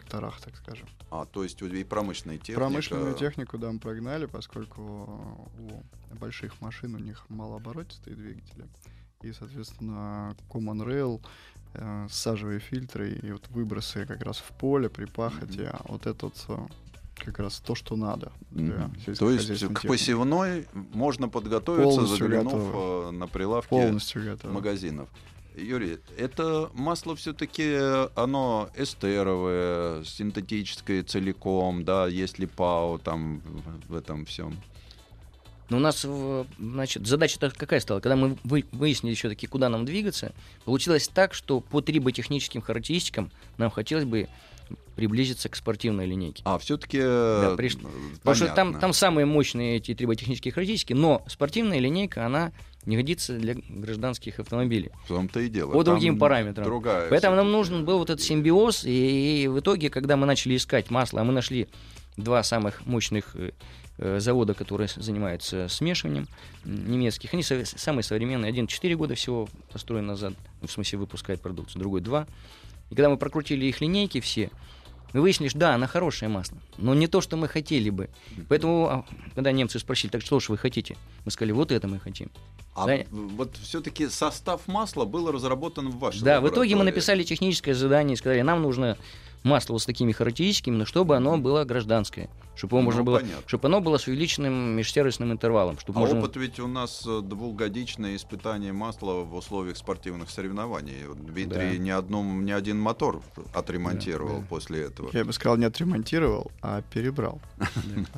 тракторах, 0.00 0.40
так 0.40 0.56
скажем. 0.56 0.88
А, 1.10 1.24
то 1.26 1.42
есть 1.44 1.62
у- 1.62 1.66
и 1.66 1.84
промышленная 1.84 2.38
техника. 2.38 2.60
Промышленную 2.60 3.14
технику, 3.14 3.58
да, 3.58 3.70
мы 3.72 3.78
прогнали, 3.78 4.26
поскольку 4.26 4.82
у 5.58 6.16
больших 6.16 6.60
машин 6.60 6.94
у 6.94 6.98
них 6.98 7.24
малооборотистые 7.28 8.16
двигатели. 8.16 8.66
И, 9.22 9.32
соответственно, 9.32 10.36
Common 10.50 10.84
Rail, 10.86 11.20
э, 11.74 12.06
сажевые 12.10 12.60
фильтры 12.60 13.12
и 13.12 13.32
вот 13.32 13.48
выбросы 13.48 14.06
как 14.06 14.20
раз 14.22 14.38
в 14.38 14.50
поле 14.58 14.88
при 14.88 15.06
пахоте, 15.06 15.68
а 15.72 15.80
вот 15.88 16.06
это 16.06 16.26
вот 16.26 16.44
э, 16.48 16.58
как 17.16 17.38
раз 17.38 17.58
то, 17.60 17.74
что 17.74 17.96
надо. 17.96 18.32
Мгм. 18.50 18.92
То 19.16 19.30
есть 19.30 19.46
к 19.48 19.58
техники. 19.58 19.86
посевной 19.86 20.66
можно 20.92 21.28
подготовиться, 21.28 21.84
Полностью 21.96 22.18
заглянув 22.18 22.52
готово. 22.52 23.08
э, 23.08 23.10
на 23.12 23.26
прилавки 23.26 23.68
Полностью 23.70 24.24
готово. 24.24 24.52
магазинов. 24.52 25.08
Юрий, 25.56 25.98
это 26.18 26.70
масло 26.74 27.14
все-таки 27.14 27.76
оно 28.16 28.70
эстеровое, 28.76 30.02
синтетическое 30.04 31.02
целиком, 31.04 31.84
да, 31.84 32.06
есть 32.08 32.38
ли 32.38 32.46
ПАО 32.46 32.98
там 32.98 33.40
в- 33.88 33.94
этом 33.94 34.24
всем? 34.26 34.56
Но 35.70 35.78
у 35.78 35.80
нас, 35.80 36.04
значит, 36.58 37.06
задача 37.06 37.38
какая 37.56 37.80
стала? 37.80 38.00
Когда 38.00 38.16
мы 38.16 38.36
вы- 38.44 38.64
выяснили 38.72 39.14
все-таки, 39.14 39.46
куда 39.46 39.68
нам 39.68 39.84
двигаться, 39.84 40.32
получилось 40.64 41.08
так, 41.08 41.32
что 41.34 41.60
по 41.60 41.80
триботехническим 41.80 42.60
характеристикам 42.60 43.30
нам 43.56 43.70
хотелось 43.70 44.04
бы 44.04 44.28
приблизиться 44.96 45.48
к 45.48 45.56
спортивной 45.56 46.06
линейке. 46.06 46.42
А, 46.44 46.58
все-таки... 46.58 46.98
Да, 46.98 47.54
приш- 47.56 47.78
Потому 48.18 48.34
что 48.34 48.46
там, 48.54 48.78
там 48.80 48.92
самые 48.92 49.24
мощные 49.26 49.76
эти 49.76 49.94
триботехнические 49.94 50.52
характеристики, 50.52 50.92
но 50.92 51.22
спортивная 51.28 51.78
линейка, 51.78 52.26
она 52.26 52.52
не 52.86 52.96
годится 52.96 53.36
для 53.38 53.54
гражданских 53.68 54.38
автомобилей. 54.38 54.90
В 55.04 55.08
том-то 55.08 55.40
и 55.40 55.48
дело. 55.48 55.72
По 55.72 55.84
Там 55.84 55.94
другим 55.94 56.18
параметрам. 56.18 56.64
Другая 56.64 57.08
Поэтому 57.08 57.36
нам 57.36 57.50
нужен 57.50 57.84
был 57.84 57.98
вот 57.98 58.10
этот 58.10 58.24
симбиоз, 58.24 58.84
и, 58.84 59.44
и 59.44 59.48
в 59.48 59.60
итоге, 59.60 59.90
когда 59.90 60.16
мы 60.16 60.26
начали 60.26 60.56
искать 60.56 60.90
масло, 60.90 61.20
а 61.20 61.24
мы 61.24 61.32
нашли 61.32 61.68
два 62.16 62.42
самых 62.42 62.86
мощных 62.86 63.34
э, 63.34 63.52
э, 63.98 64.20
завода, 64.20 64.54
которые 64.54 64.88
занимаются 64.94 65.68
смешиванием 65.68 66.28
немецких, 66.64 67.34
они 67.34 67.42
со- 67.42 67.64
самые 67.64 68.04
современные, 68.04 68.50
один 68.50 68.66
4 68.66 68.96
года 68.96 69.14
всего 69.14 69.48
построен 69.72 70.06
назад, 70.06 70.34
ну, 70.60 70.68
в 70.68 70.72
смысле 70.72 70.98
выпускает 70.98 71.40
продукцию, 71.40 71.80
другой 71.80 72.00
2. 72.00 72.26
И 72.90 72.94
когда 72.94 73.08
мы 73.08 73.16
прокрутили 73.16 73.66
их 73.66 73.80
линейки 73.80 74.20
все, 74.20 74.50
мы 75.14 75.20
выяснили, 75.20 75.48
что 75.48 75.60
да, 75.60 75.74
она 75.76 75.86
хорошее 75.86 76.28
масло, 76.28 76.58
но 76.76 76.92
не 76.92 77.06
то, 77.06 77.20
что 77.20 77.36
мы 77.36 77.46
хотели 77.46 77.88
бы. 77.88 78.10
Поэтому, 78.48 78.88
а, 78.88 79.04
когда 79.34 79.52
немцы 79.52 79.78
спросили, 79.78 80.10
так 80.10 80.22
что 80.22 80.40
же 80.40 80.46
вы 80.50 80.58
хотите? 80.58 80.96
Мы 81.24 81.30
сказали, 81.30 81.52
вот 81.52 81.70
это 81.70 81.86
мы 81.86 82.00
хотим. 82.00 82.30
А 82.74 82.86
Да. 82.86 82.98
вот 83.10 83.56
все-таки 83.62 84.08
состав 84.08 84.66
масла 84.66 85.04
был 85.04 85.30
разработан 85.30 85.88
в 85.90 85.98
вашей 85.98 86.20
Да, 86.22 86.40
в 86.40 86.48
итоге 86.48 86.74
мы 86.74 86.82
написали 86.82 87.22
техническое 87.22 87.74
задание 87.74 88.14
и 88.14 88.16
сказали, 88.16 88.42
нам 88.42 88.60
нужно 88.60 88.98
масло 89.44 89.74
вот 89.74 89.82
с 89.82 89.86
такими 89.86 90.10
характеристиками, 90.10 90.76
но 90.76 90.84
чтобы 90.84 91.16
оно 91.16 91.38
было 91.38 91.62
гражданское, 91.64 92.28
чтобы, 92.56 92.72
его 92.76 92.80
Ну, 92.80 92.84
можно 92.86 93.02
было, 93.02 93.18
понятно. 93.20 93.42
чтобы 93.46 93.68
оно 93.68 93.80
было 93.80 93.98
с 93.98 94.06
увеличенным 94.06 94.76
межсервисным 94.76 95.32
интервалом, 95.32 95.78
чтобы 95.78 95.98
А 95.98 96.00
можно... 96.00 96.18
опыт 96.20 96.36
ведь 96.36 96.58
у 96.60 96.66
нас 96.68 97.04
э, 97.06 97.20
двухгодичное 97.22 98.16
испытание 98.16 98.72
масла 98.72 99.22
в 99.24 99.34
условиях 99.34 99.76
спортивных 99.76 100.30
соревнований. 100.30 100.94
Дмитрий 101.16 101.72
Да. 101.72 101.76
ни, 101.76 101.90
одном, 101.90 102.44
ни 102.44 102.50
один 102.52 102.78
мотор 102.78 103.22
отремонтировал 103.52 104.36
Да, 104.36 104.40
да. 104.40 104.46
после 104.48 104.82
этого. 104.84 105.10
Я 105.12 105.24
бы 105.24 105.32
сказал, 105.32 105.56
не 105.56 105.64
отремонтировал, 105.64 106.50
а 106.62 106.82
перебрал. 106.82 107.40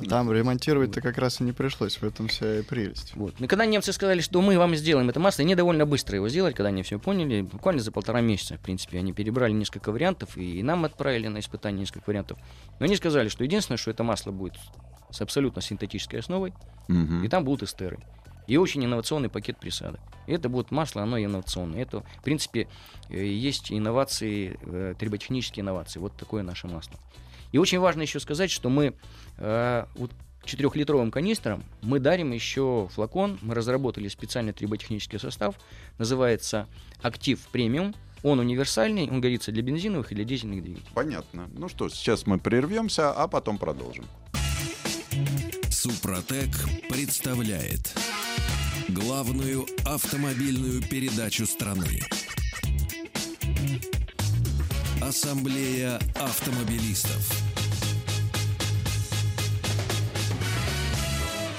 Там 0.09 0.31
ремонтировать-то 0.31 1.01
как 1.01 1.17
раз 1.17 1.41
и 1.41 1.43
не 1.43 1.51
пришлось, 1.51 1.97
в 1.97 2.03
этом 2.03 2.27
вся 2.27 2.59
и 2.59 2.61
прелесть. 2.63 3.13
Вот. 3.15 3.39
И 3.39 3.47
когда 3.47 3.65
немцы 3.65 3.91
сказали, 3.93 4.21
что 4.21 4.41
мы 4.41 4.57
вам 4.57 4.75
сделаем 4.75 5.09
это 5.09 5.19
масло, 5.19 5.43
они 5.43 5.55
довольно 5.55 5.85
быстро 5.85 6.15
его 6.15 6.29
сделали, 6.29 6.53
когда 6.53 6.69
они 6.69 6.83
все 6.83 6.99
поняли, 6.99 7.41
буквально 7.41 7.81
за 7.81 7.91
полтора 7.91 8.21
месяца, 8.21 8.55
в 8.57 8.59
принципе, 8.59 8.99
они 8.99 9.13
перебрали 9.13 9.51
несколько 9.53 9.91
вариантов, 9.91 10.37
и 10.37 10.61
нам 10.63 10.85
отправили 10.85 11.27
на 11.27 11.39
испытание 11.39 11.81
несколько 11.81 12.03
вариантов. 12.07 12.37
Но 12.79 12.85
они 12.85 12.95
сказали, 12.95 13.27
что 13.29 13.43
единственное, 13.43 13.77
что 13.77 13.91
это 13.91 14.03
масло 14.03 14.26
будет 14.31 14.55
с 15.11 15.21
абсолютно 15.21 15.61
синтетической 15.61 16.19
основой, 16.19 16.53
Мгм. 16.87 17.23
и 17.23 17.27
там 17.27 17.43
будут 17.43 17.63
эстеры. 17.63 17.99
И 18.47 18.55
очень 18.57 18.83
инновационный 18.83 19.29
пакет 19.29 19.57
присадок. 19.59 19.99
Это 20.25 20.47
будет 20.47 20.71
масло, 20.71 21.03
оно 21.03 21.19
инновационное. 21.19 21.81
Это, 21.81 22.01
в 22.01 22.23
принципе, 22.23 22.67
э, 23.09 23.25
есть 23.25 23.71
инновации, 23.71 24.57
э, 24.61 24.95
триботехнические 24.97 25.63
инновации. 25.63 25.99
Вот 25.99 26.15
такое 26.15 26.43
наше 26.43 26.67
масло. 26.67 26.97
И 27.51 27.57
очень 27.57 27.79
важно 27.79 28.01
еще 28.03 28.19
сказать, 28.19 28.49
что 28.51 28.69
мы 28.69 28.93
э, 29.37 29.85
вот 29.95 30.11
четырехлитровым 30.45 31.11
канистром 31.11 31.63
мы 31.81 31.99
дарим 31.99 32.31
еще 32.31 32.87
флакон. 32.93 33.37
Мы 33.41 33.53
разработали 33.53 34.07
специальный 34.07 34.53
триботехнический 34.53 35.19
состав. 35.19 35.55
Называется 35.97 36.67
«Актив 37.01 37.39
премиум». 37.51 37.93
Он 38.27 38.39
универсальный, 38.39 39.09
он 39.09 39.21
годится 39.21 39.53
для 39.53 39.63
бензиновых 39.63 40.11
и 40.11 40.15
для 40.15 40.25
дизельных 40.25 40.61
двигателей. 40.61 40.91
Понятно. 40.93 41.49
Ну 41.53 41.69
что, 41.69 41.87
сейчас 41.87 42.27
мы 42.27 42.37
прервемся, 42.37 43.13
а 43.13 43.25
потом 43.29 43.57
продолжим. 43.57 44.03
Супротек 45.69 46.49
представляет 46.89 47.95
главную 48.89 49.65
автомобильную 49.85 50.81
передачу 50.81 51.45
страны. 51.45 52.01
Ассамблея 55.01 55.97
автомобилистов. 56.15 57.31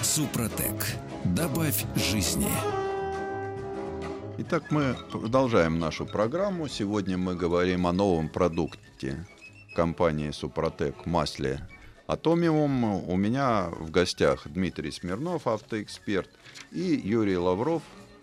Супротек. 0.03 0.85
Добавь 1.25 1.87
жизни. 1.97 2.78
Итак, 4.51 4.71
мы 4.71 4.97
продолжаем 5.13 5.79
нашу 5.79 6.07
программу. 6.07 6.69
Сегодня 6.69 7.19
мы 7.19 7.35
говорим 7.35 7.87
о 7.87 7.93
новом 7.93 8.31
продукте 8.31 9.27
компании 9.77 10.31
Супротек 10.31 11.05
масле 11.05 11.69
Атомиум. 12.07 12.83
У 13.11 13.17
меня 13.17 13.69
в 13.79 13.91
гостях 13.91 14.49
Дмитрий 14.49 14.91
Смирнов, 14.91 15.47
автоэксперт, 15.47 16.31
и 16.73 16.81
Юрий 16.81 17.37
Лавров, 17.37 17.83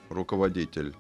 руководитель 0.09 0.95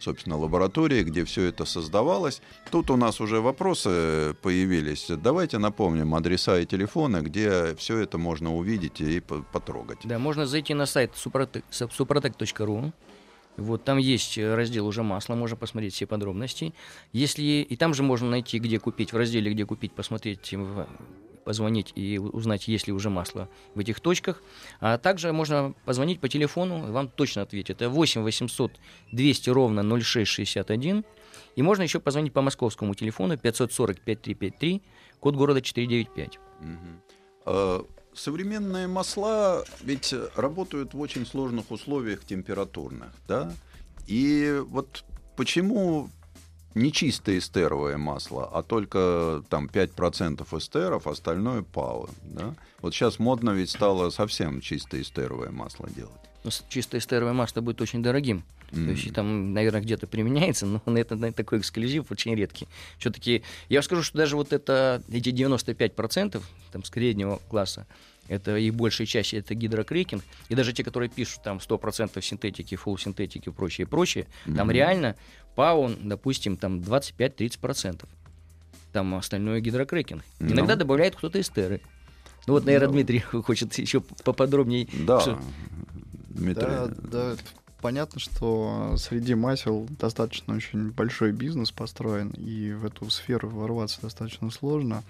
собственно, 0.00 0.36
лаборатории, 0.36 1.04
где 1.04 1.24
все 1.24 1.44
это 1.44 1.64
создавалось. 1.64 2.42
Тут 2.72 2.90
у 2.90 2.96
нас 2.96 3.20
уже 3.20 3.40
вопросы 3.40 4.34
появились. 4.42 5.06
Давайте 5.08 5.58
напомним 5.58 6.16
адреса 6.16 6.58
и 6.58 6.66
телефоны, 6.66 7.18
где 7.18 7.76
все 7.76 7.98
это 7.98 8.18
можно 8.18 8.52
увидеть 8.52 9.00
и 9.00 9.20
по- 9.20 9.42
потрогать. 9.52 9.98
Да, 10.02 10.18
можно 10.18 10.44
зайти 10.44 10.74
на 10.74 10.86
сайт 10.86 11.12
супротек.ру. 11.14 12.92
Вот 13.58 13.84
там 13.84 13.98
есть 13.98 14.38
э, 14.38 14.54
раздел 14.54 14.86
уже 14.86 15.02
масло, 15.02 15.34
можно 15.34 15.56
посмотреть 15.56 15.94
все 15.94 16.06
подробности. 16.06 16.72
Если 17.12 17.42
и 17.42 17.76
там 17.76 17.92
же 17.92 18.02
можно 18.02 18.30
найти, 18.30 18.58
где 18.58 18.78
купить 18.78 19.12
в 19.12 19.16
разделе, 19.16 19.52
где 19.52 19.66
купить, 19.66 19.92
посмотреть, 19.92 20.52
в- 20.54 20.86
позвонить 21.44 21.92
и 21.96 22.18
узнать, 22.18 22.68
есть 22.68 22.86
ли 22.86 22.92
уже 22.92 23.10
масло 23.10 23.48
в 23.74 23.80
этих 23.80 24.00
точках. 24.00 24.42
А 24.80 24.96
также 24.98 25.32
можно 25.32 25.74
позвонить 25.84 26.20
по 26.20 26.28
телефону, 26.28 26.92
вам 26.92 27.08
точно 27.08 27.42
ответят. 27.42 27.76
Это 27.82 27.88
8 27.90 28.22
800 28.22 28.72
200 29.12 29.50
ровно 29.50 29.82
0661. 29.82 31.04
И 31.56 31.62
можно 31.62 31.82
еще 31.82 31.98
позвонить 32.00 32.32
по 32.32 32.42
московскому 32.42 32.94
телефону 32.94 33.36
540 33.36 34.00
5353, 34.00 34.82
код 35.20 35.34
города 35.36 35.60
495. 35.60 36.38
Мгм. 36.60 37.88
Современные 38.14 38.88
масла 38.88 39.64
ведь 39.82 40.14
работают 40.34 40.94
в 40.94 41.00
очень 41.00 41.24
сложных 41.24 41.70
условиях 41.70 42.24
температурных, 42.24 43.10
да? 43.28 43.52
И 44.06 44.62
вот 44.68 45.04
почему 45.36 46.10
не 46.74 46.92
чистое 46.92 47.38
эстеровое 47.38 47.96
масло, 47.96 48.48
а 48.52 48.62
только 48.62 49.42
там 49.48 49.66
5% 49.66 50.58
эстеров, 50.58 51.06
остальное 51.06 51.62
ПАО, 51.62 52.08
да? 52.22 52.54
Вот 52.80 52.94
сейчас 52.94 53.18
модно 53.18 53.50
ведь 53.50 53.70
стало 53.70 54.10
совсем 54.10 54.60
чистое 54.60 55.02
эстеровое 55.02 55.50
масло 55.50 55.88
делать. 55.90 56.27
Но 56.48 56.50
с- 56.50 56.64
чистое 56.70 56.98
эстеровое 57.00 57.34
масло 57.34 57.60
будет 57.60 57.78
очень 57.82 58.02
дорогим. 58.02 58.42
То 58.70 58.80
есть 58.80 59.12
там, 59.12 59.52
наверное, 59.52 59.82
где-то 59.82 60.06
применяется, 60.06 60.64
но 60.64 60.80
на 60.86 60.96
это, 60.98 61.14
на 61.14 61.30
такой 61.32 61.58
эксклюзив 61.58 62.10
очень 62.10 62.34
редкий. 62.34 62.66
Все-таки 62.98 63.42
я 63.68 63.78
вам 63.78 63.82
скажу, 63.82 64.02
что 64.02 64.16
даже 64.16 64.34
вот 64.36 64.52
это, 64.54 65.02
эти 65.12 65.28
95% 65.30 66.42
там, 66.72 66.84
среднего 66.84 67.38
класса, 67.50 67.86
это 68.28 68.56
и 68.56 68.70
большая 68.70 69.06
часть 69.06 69.34
это 69.34 69.54
гидрокрекинг. 69.54 70.22
И 70.48 70.54
даже 70.54 70.72
те, 70.72 70.82
которые 70.84 71.10
пишут 71.10 71.42
там 71.42 71.58
100% 71.58 72.22
синтетики, 72.22 72.76
фулл 72.76 72.96
синтетики 72.96 73.50
и 73.50 73.52
прочее, 73.52 73.86
прочее, 73.86 74.26
там 74.46 74.68
Мгм. 74.68 74.70
реально 74.70 75.16
ПАО, 75.54 75.90
допустим, 76.00 76.56
там 76.56 76.80
25-30%. 76.80 78.06
Там 78.94 79.14
остальное 79.14 79.60
гидрокрекинг. 79.60 80.22
Ну. 80.40 80.52
Иногда 80.54 80.76
добавляет 80.76 81.14
кто-то 81.14 81.38
эстеры. 81.40 81.82
Ну 82.46 82.54
вот, 82.54 82.64
наверное, 82.64 82.88
Ну. 82.88 82.92
Дмитрий 82.94 83.18
хочет 83.42 83.76
еще 83.78 84.00
поподробнее. 84.00 84.88
Да, 85.06 85.20
Что- 85.20 85.38
Дмитрий. 86.38 86.66
Да, 86.66 86.88
да, 87.02 87.36
понятно, 87.80 88.20
что 88.20 88.94
среди 88.96 89.34
масел 89.34 89.86
достаточно 89.98 90.54
очень 90.54 90.90
большой 90.90 91.32
бизнес 91.32 91.70
построен, 91.70 92.30
и 92.30 92.72
в 92.72 92.84
эту 92.84 93.10
сферу 93.10 93.48
ворваться 93.48 94.00
достаточно 94.02 94.50
сложно. 94.50 95.02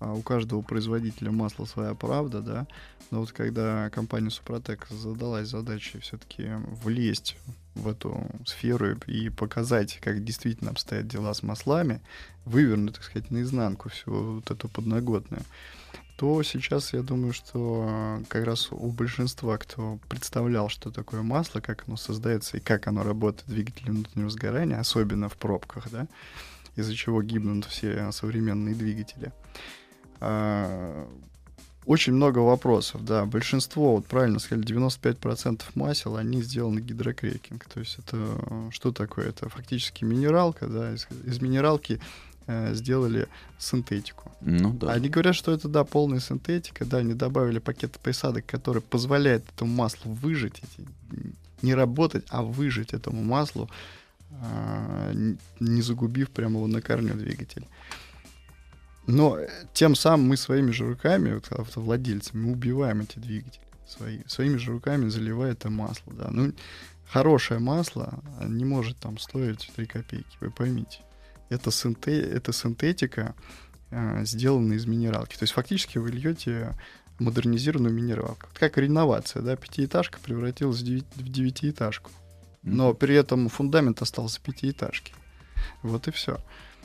А 0.00 0.12
у 0.12 0.22
каждого 0.22 0.60
производителя 0.60 1.30
масла 1.30 1.64
своя 1.64 1.94
правда, 1.94 2.40
да. 2.40 2.66
Но 3.10 3.20
вот 3.20 3.32
когда 3.32 3.90
компания 3.90 4.30
Супротек 4.30 4.86
задалась 4.90 5.48
задачей 5.48 6.00
все-таки 6.00 6.50
влезть 6.82 7.36
в 7.74 7.88
эту 7.88 8.26
сферу 8.44 8.96
и 9.06 9.30
показать, 9.30 9.98
как 10.02 10.24
действительно 10.24 10.70
обстоят 10.70 11.06
дела 11.06 11.32
с 11.32 11.42
маслами, 11.42 12.00
вывернуть, 12.44 12.94
так 12.94 13.04
сказать, 13.04 13.30
наизнанку 13.30 13.88
всю 13.88 14.34
вот 14.34 14.50
эту 14.50 14.68
подноготную, 14.68 15.42
то 16.16 16.42
сейчас 16.42 16.92
я 16.92 17.02
думаю, 17.02 17.32
что 17.32 17.86
э, 17.88 18.24
как 18.28 18.44
раз 18.44 18.68
у 18.70 18.90
большинства, 18.90 19.58
кто 19.58 19.98
представлял, 20.08 20.68
что 20.68 20.90
такое 20.90 21.22
масло, 21.22 21.60
как 21.60 21.84
оно 21.86 21.96
создается 21.96 22.56
и 22.56 22.60
как 22.60 22.86
оно 22.86 23.02
работает, 23.02 23.48
двигатель 23.48 23.90
внутреннего 23.90 24.30
сгорания, 24.30 24.78
особенно 24.78 25.28
в 25.28 25.36
пробках, 25.36 25.90
да, 25.90 26.06
из-за 26.76 26.94
чего 26.94 27.22
гибнут 27.22 27.64
все 27.64 28.12
современные 28.12 28.74
двигатели. 28.74 29.32
А, 30.20 31.08
Очень 31.86 32.14
много 32.14 32.38
вопросов, 32.38 33.04
да. 33.04 33.26
Большинство, 33.26 33.96
вот 33.96 34.06
правильно 34.06 34.38
сказали, 34.38 34.66
95% 34.66 35.62
масел, 35.74 36.16
они 36.16 36.42
сделаны 36.42 36.80
гидрокрекинг. 36.80 37.64
То 37.66 37.80
есть 37.80 37.98
это 37.98 38.16
э, 38.16 38.68
что 38.70 38.90
такое? 38.92 39.28
Это 39.28 39.48
фактически 39.50 40.04
минералка, 40.04 40.66
да. 40.66 40.94
Из, 40.94 41.06
из 41.24 41.42
минералки 41.42 42.00
э, 42.46 42.74
сделали 42.74 43.28
синтетику. 43.58 44.30
Ну 44.40 44.72
да. 44.72 44.92
Они 44.92 45.08
говорят, 45.08 45.34
что 45.34 45.52
это, 45.52 45.68
да, 45.68 45.84
полная 45.84 46.20
синтетика, 46.20 46.84
да, 46.84 46.98
они 46.98 47.14
добавили 47.14 47.58
пакет 47.58 47.98
присадок, 48.02 48.46
который 48.46 48.82
позволяет 48.82 49.44
этому 49.54 49.74
маслу 49.74 50.12
выжить, 50.12 50.58
эти, 50.62 50.86
не 51.62 51.74
работать, 51.74 52.24
а 52.28 52.42
выжить 52.42 52.92
этому 52.92 53.22
маслу, 53.22 53.70
а, 54.30 55.10
н- 55.12 55.38
не 55.60 55.82
загубив 55.82 56.30
прямо 56.30 56.56
его 56.58 56.66
на 56.66 56.80
корню 56.82 57.14
двигатель. 57.14 57.66
Но 59.06 59.38
э, 59.38 59.48
тем 59.72 59.94
самым 59.94 60.28
мы 60.28 60.36
своими 60.36 60.70
же 60.70 60.86
руками, 60.88 61.34
вот 61.34 61.50
автовладельцами, 61.52 62.46
мы 62.46 62.52
убиваем 62.52 63.02
эти 63.02 63.18
двигатели. 63.18 63.62
Свои, 63.86 64.20
своими 64.26 64.56
же 64.56 64.72
руками 64.72 65.08
заливая 65.08 65.52
это 65.52 65.68
масло, 65.70 66.12
да. 66.14 66.28
Ну, 66.30 66.52
хорошее 67.06 67.60
масло 67.60 68.18
не 68.40 68.64
может 68.64 68.96
там 68.96 69.18
стоить 69.18 69.70
3 69.76 69.86
копейки, 69.86 70.36
вы 70.40 70.50
поймите. 70.50 71.00
Это, 71.48 71.70
синте, 71.70 72.20
это 72.20 72.52
синтетика, 72.52 73.34
э, 73.90 74.24
сделанная 74.24 74.76
из 74.76 74.86
минералки. 74.86 75.36
То 75.36 75.44
есть 75.44 75.52
фактически 75.52 75.98
вы 75.98 76.10
льете 76.10 76.74
модернизированную 77.18 77.94
минералку. 77.94 78.48
Как 78.54 78.76
реновация, 78.78 79.42
да, 79.42 79.56
пятиэтажка 79.56 80.18
превратилась 80.20 80.80
в 80.80 81.28
девятиэтажку. 81.28 82.10
Но 82.62 82.94
при 82.94 83.14
этом 83.14 83.48
фундамент 83.48 84.00
остался 84.02 84.40
пятиэтажки. 84.40 85.12
Вот 85.82 86.08
и 86.08 86.10
все. 86.10 86.38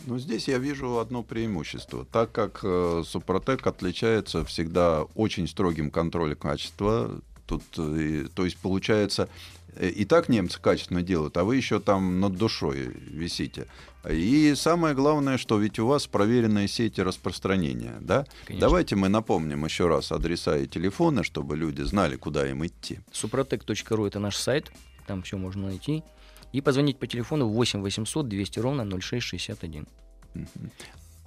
Но 0.06 0.18
здесь 0.20 0.48
я 0.48 0.58
вижу 0.58 1.00
одно 1.00 1.24
преимущество. 1.24 2.06
Так 2.06 2.32
как 2.32 2.62
э, 2.64 3.04
Супротек 3.06 3.66
отличается 3.68 4.46
всегда 4.46 5.04
очень 5.16 5.48
строгим 5.48 5.92
контролем 5.92 6.38
качества, 6.38 7.20
тут, 7.46 7.64
э, 7.78 8.28
то 8.34 8.46
есть 8.46 8.58
получается, 8.58 9.30
и 9.80 10.06
так 10.06 10.30
немцы 10.30 10.60
качественно 10.60 11.02
делают, 11.02 11.38
а 11.38 11.44
вы 11.44 11.56
еще 11.56 11.80
там 11.80 12.20
над 12.20 12.36
душой 12.36 12.92
висите. 13.08 13.68
И 14.10 14.54
самое 14.56 14.94
главное, 14.94 15.38
что 15.38 15.58
ведь 15.58 15.80
у 15.80 15.88
вас 15.88 16.08
проверенные 16.08 16.68
сети 16.68 17.02
распространения, 17.02 17.98
да? 18.02 18.26
Конечно. 18.46 18.68
Давайте 18.68 18.96
мы 18.96 19.10
напомним 19.10 19.66
еще 19.66 19.88
раз 19.88 20.12
адреса 20.12 20.58
и 20.58 20.68
телефоны, 20.68 21.24
чтобы 21.24 21.58
люди 21.58 21.82
знали, 21.82 22.16
куда 22.16 22.50
им 22.50 22.66
идти. 22.66 23.00
Супротек.ру 23.12 24.06
это 24.06 24.20
наш 24.20 24.36
сайт, 24.36 24.72
там 25.08 25.22
все 25.24 25.38
можно 25.38 25.68
найти 25.68 26.04
и 26.52 26.62
позвонить 26.62 26.98
по 26.98 27.08
телефону 27.08 27.48
8 27.48 27.82
800 27.82 28.28
200 28.28 28.60
ровно 28.60 28.86
0661. 28.86 29.88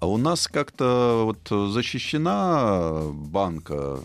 А 0.01 0.07
у 0.07 0.17
нас 0.17 0.49
как-то 0.49 1.23
вот 1.25 1.73
защищена 1.73 3.03
банка 3.13 4.01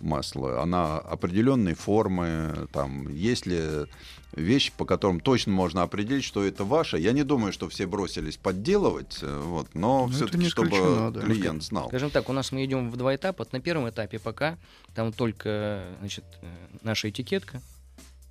масла? 0.00 0.62
Она 0.62 0.98
определенной 0.98 1.74
формы, 1.74 2.68
там, 2.72 3.08
есть 3.08 3.46
ли 3.46 3.86
вещи, 4.32 4.72
по 4.76 4.84
которым 4.84 5.20
точно 5.20 5.52
можно 5.52 5.82
определить, 5.82 6.24
что 6.24 6.44
это 6.44 6.64
ваше. 6.64 6.98
Я 6.98 7.12
не 7.12 7.24
думаю, 7.24 7.52
что 7.52 7.68
все 7.68 7.86
бросились 7.86 8.36
подделывать, 8.36 9.18
э, 9.22 9.42
вот, 9.44 9.74
но 9.74 10.06
ну, 10.06 10.12
все-таки, 10.12 10.48
чтобы 10.48 11.10
да. 11.12 11.20
клиент 11.20 11.62
знал. 11.62 11.88
Скажем 11.88 12.10
так, 12.10 12.28
у 12.28 12.32
нас 12.32 12.52
мы 12.52 12.64
идем 12.64 12.90
в 12.90 12.96
два 12.96 13.14
этапа. 13.14 13.46
На 13.52 13.60
первом 13.60 13.88
этапе 13.88 14.18
пока 14.18 14.56
там 14.94 15.12
только 15.12 15.84
значит, 16.00 16.24
э, 16.42 16.46
наша 16.82 17.10
этикетка, 17.10 17.60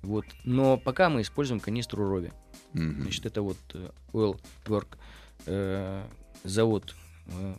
вот. 0.02 0.24
Но 0.44 0.78
пока 0.78 1.10
мы 1.10 1.22
используем 1.22 1.60
канистру 1.60 2.08
Рови. 2.08 2.32
Mm-hmm. 2.72 3.02
Значит, 3.02 3.26
это 3.26 3.42
вот 3.42 3.58
э, 3.74 3.90
Oil 4.12 4.40
Work 4.66 4.96
э, 5.46 6.04
завод, 6.44 6.94
э, 7.26 7.54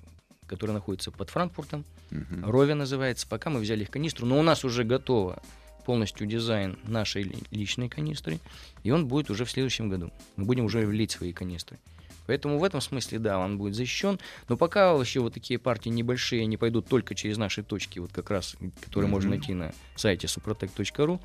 который 0.48 0.72
находится 0.72 1.12
под 1.12 1.30
Франкфуртом. 1.30 1.86
Mm-hmm. 2.12 2.50
Рови 2.50 2.74
называется. 2.74 3.28
Пока 3.28 3.50
мы 3.50 3.60
взяли 3.60 3.84
их 3.84 3.90
канистру, 3.90 4.26
но 4.28 4.40
у 4.40 4.44
нас 4.44 4.64
уже 4.64 4.84
готово 4.84 5.42
полностью 5.86 6.28
дизайн 6.28 6.78
нашей 6.84 7.32
личной 7.50 7.90
канистры, 7.90 8.40
и 8.84 8.92
он 8.92 9.08
будет 9.08 9.32
уже 9.32 9.46
в 9.46 9.52
следующем 9.52 9.90
году. 9.90 10.12
Мы 10.36 10.46
будем 10.46 10.66
уже 10.66 10.86
влить 10.86 11.12
свои 11.12 11.34
канистры. 11.34 11.80
Поэтому 12.28 12.60
в 12.60 12.64
этом 12.64 12.82
смысле, 12.82 13.20
да, 13.20 13.40
он 13.40 13.58
будет 13.58 13.76
защищен. 13.76 14.20
Но 14.48 14.56
пока 14.56 14.94
вообще 14.94 15.20
вот 15.20 15.34
такие 15.34 15.60
партии 15.60 15.90
небольшие, 15.90 16.44
они 16.44 16.56
пойдут 16.56 16.88
только 16.88 17.16
через 17.16 17.38
наши 17.38 17.64
точки, 17.64 18.00
вот 18.00 18.12
как 18.14 18.30
раз, 18.30 18.56
которые 18.82 19.08
mm-hmm. 19.08 19.12
можно 19.12 19.30
найти 19.32 19.54
на 19.54 19.74
сайте 19.96 20.28
suprotec.ru. 20.28 21.20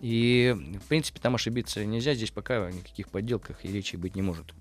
И, 0.00 0.54
в 0.84 0.88
принципе, 0.88 1.18
там 1.20 1.34
ошибиться 1.34 1.84
нельзя. 1.84 2.14
Здесь 2.14 2.30
пока 2.30 2.66
о 2.66 2.70
никаких 2.70 3.08
подделках 3.08 3.64
и 3.64 3.68
речи 3.68 3.96
быть 3.96 4.14
не 4.14 4.22
может. 4.22 4.52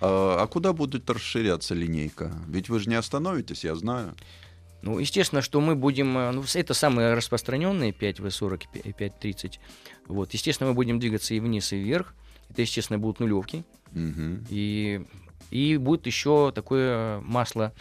А, 0.00 0.42
а 0.42 0.46
куда 0.46 0.72
будет 0.72 1.08
расширяться 1.10 1.74
линейка? 1.74 2.32
Ведь 2.48 2.68
вы 2.68 2.80
же 2.80 2.88
не 2.88 2.94
остановитесь, 2.94 3.64
я 3.64 3.74
знаю. 3.74 4.14
Ну, 4.84 4.98
естественно, 4.98 5.40
что 5.40 5.62
мы 5.62 5.76
будем... 5.76 6.16
Э, 6.18 6.30
ну, 6.30 6.44
это 6.52 6.74
самые 6.74 7.14
распространенные 7.14 7.92
5В40 7.92 8.64
и 8.84 8.92
530. 8.92 9.58
Вот. 10.08 10.34
Естественно, 10.34 10.68
мы 10.68 10.74
будем 10.74 10.98
двигаться 11.00 11.32
и 11.34 11.40
вниз, 11.40 11.72
и 11.72 11.76
вверх. 11.78 12.14
Это, 12.50 12.60
естественно, 12.60 12.98
будут 12.98 13.18
нулевки. 13.18 13.64
Угу. 13.92 14.44
И, 14.50 15.02
и 15.50 15.78
будет 15.78 16.04
еще 16.06 16.52
такое 16.54 17.20
масло 17.20 17.72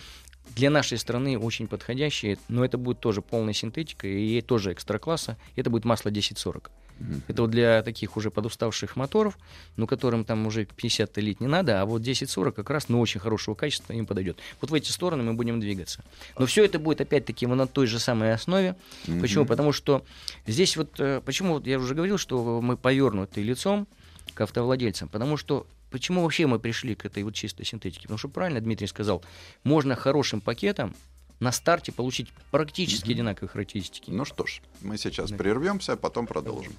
для 0.56 0.70
нашей 0.70 0.98
страны 0.98 1.38
очень 1.38 1.68
подходящее, 1.68 2.38
но 2.48 2.64
это 2.64 2.78
будет 2.78 3.02
тоже 3.02 3.22
полная 3.22 3.54
синтетика 3.54 4.08
и 4.08 4.40
тоже 4.40 4.72
экстра 4.72 4.98
класса. 4.98 5.38
Это 5.58 5.70
будет 5.70 5.84
масло 5.84 6.08
1040. 6.08 6.72
Mm-hmm. 7.00 7.22
Это 7.28 7.42
вот 7.42 7.52
для 7.52 7.82
таких 7.84 8.18
уже 8.18 8.32
подуставших 8.32 8.96
моторов, 8.96 9.38
ну, 9.76 9.88
которым 9.88 10.26
там 10.26 10.46
уже 10.48 10.66
50 10.66 11.18
лить 11.18 11.42
не 11.42 11.48
надо, 11.48 11.82
а 11.82 11.86
вот 11.86 12.02
1040 12.02 12.56
как 12.56 12.70
раз, 12.70 12.90
ну, 12.90 13.00
очень 13.00 13.20
хорошего 13.20 13.56
качества 13.56 13.94
им 13.94 14.06
подойдет. 14.06 14.38
Вот 14.62 14.72
в 14.72 14.74
эти 14.74 14.92
стороны 14.92 15.24
мы 15.24 15.34
будем 15.34 15.60
двигаться. 15.60 16.04
Но 16.38 16.46
все 16.46 16.64
это 16.66 16.80
будет 16.80 17.02
опять-таки 17.02 17.46
на 17.48 17.68
той 17.68 17.88
же 17.88 18.00
самой 18.00 18.34
основе. 18.34 18.76
Mm-hmm. 19.06 19.22
Почему? 19.22 19.46
Потому 19.46 19.72
что 19.72 20.06
здесь 20.48 20.78
вот, 20.78 21.00
э, 21.00 21.22
почему 21.26 21.56
вот 21.56 21.68
я 21.68 21.80
уже 21.80 21.96
говорил, 21.96 22.18
что 22.18 22.62
мы 22.62 22.78
повернуты 22.78 23.42
лицом 23.42 23.88
к 24.34 24.42
автовладельцам, 24.42 25.10
потому 25.10 25.38
что 25.38 25.68
Почему 25.94 26.24
вообще 26.24 26.48
мы 26.48 26.58
пришли 26.58 26.96
к 26.96 27.06
этой 27.06 27.22
вот 27.22 27.36
чистой 27.36 27.66
синтетике? 27.66 28.02
Потому 28.02 28.18
что 28.18 28.28
правильно 28.28 28.60
Дмитрий 28.60 28.88
сказал, 28.88 29.24
можно 29.64 29.96
хорошим 29.96 30.42
пакетом 30.42 30.96
на 31.44 31.52
старте 31.52 31.92
получить 31.92 32.30
практически 32.52 33.10
mm-hmm. 33.10 33.14
одинаковые 33.14 33.50
характеристики. 33.50 34.10
Ну 34.10 34.26
что 34.26 34.46
ж, 34.46 34.62
мы 34.82 34.98
сейчас 34.98 35.30
да. 35.30 35.38
прервемся, 35.38 35.94
а 35.94 35.98
потом 35.98 36.26
продолжим. 36.26 36.74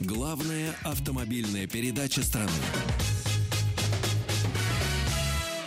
Главная 0.00 0.74
автомобильная 0.82 1.66
передача 1.66 2.22
страны. 2.22 2.50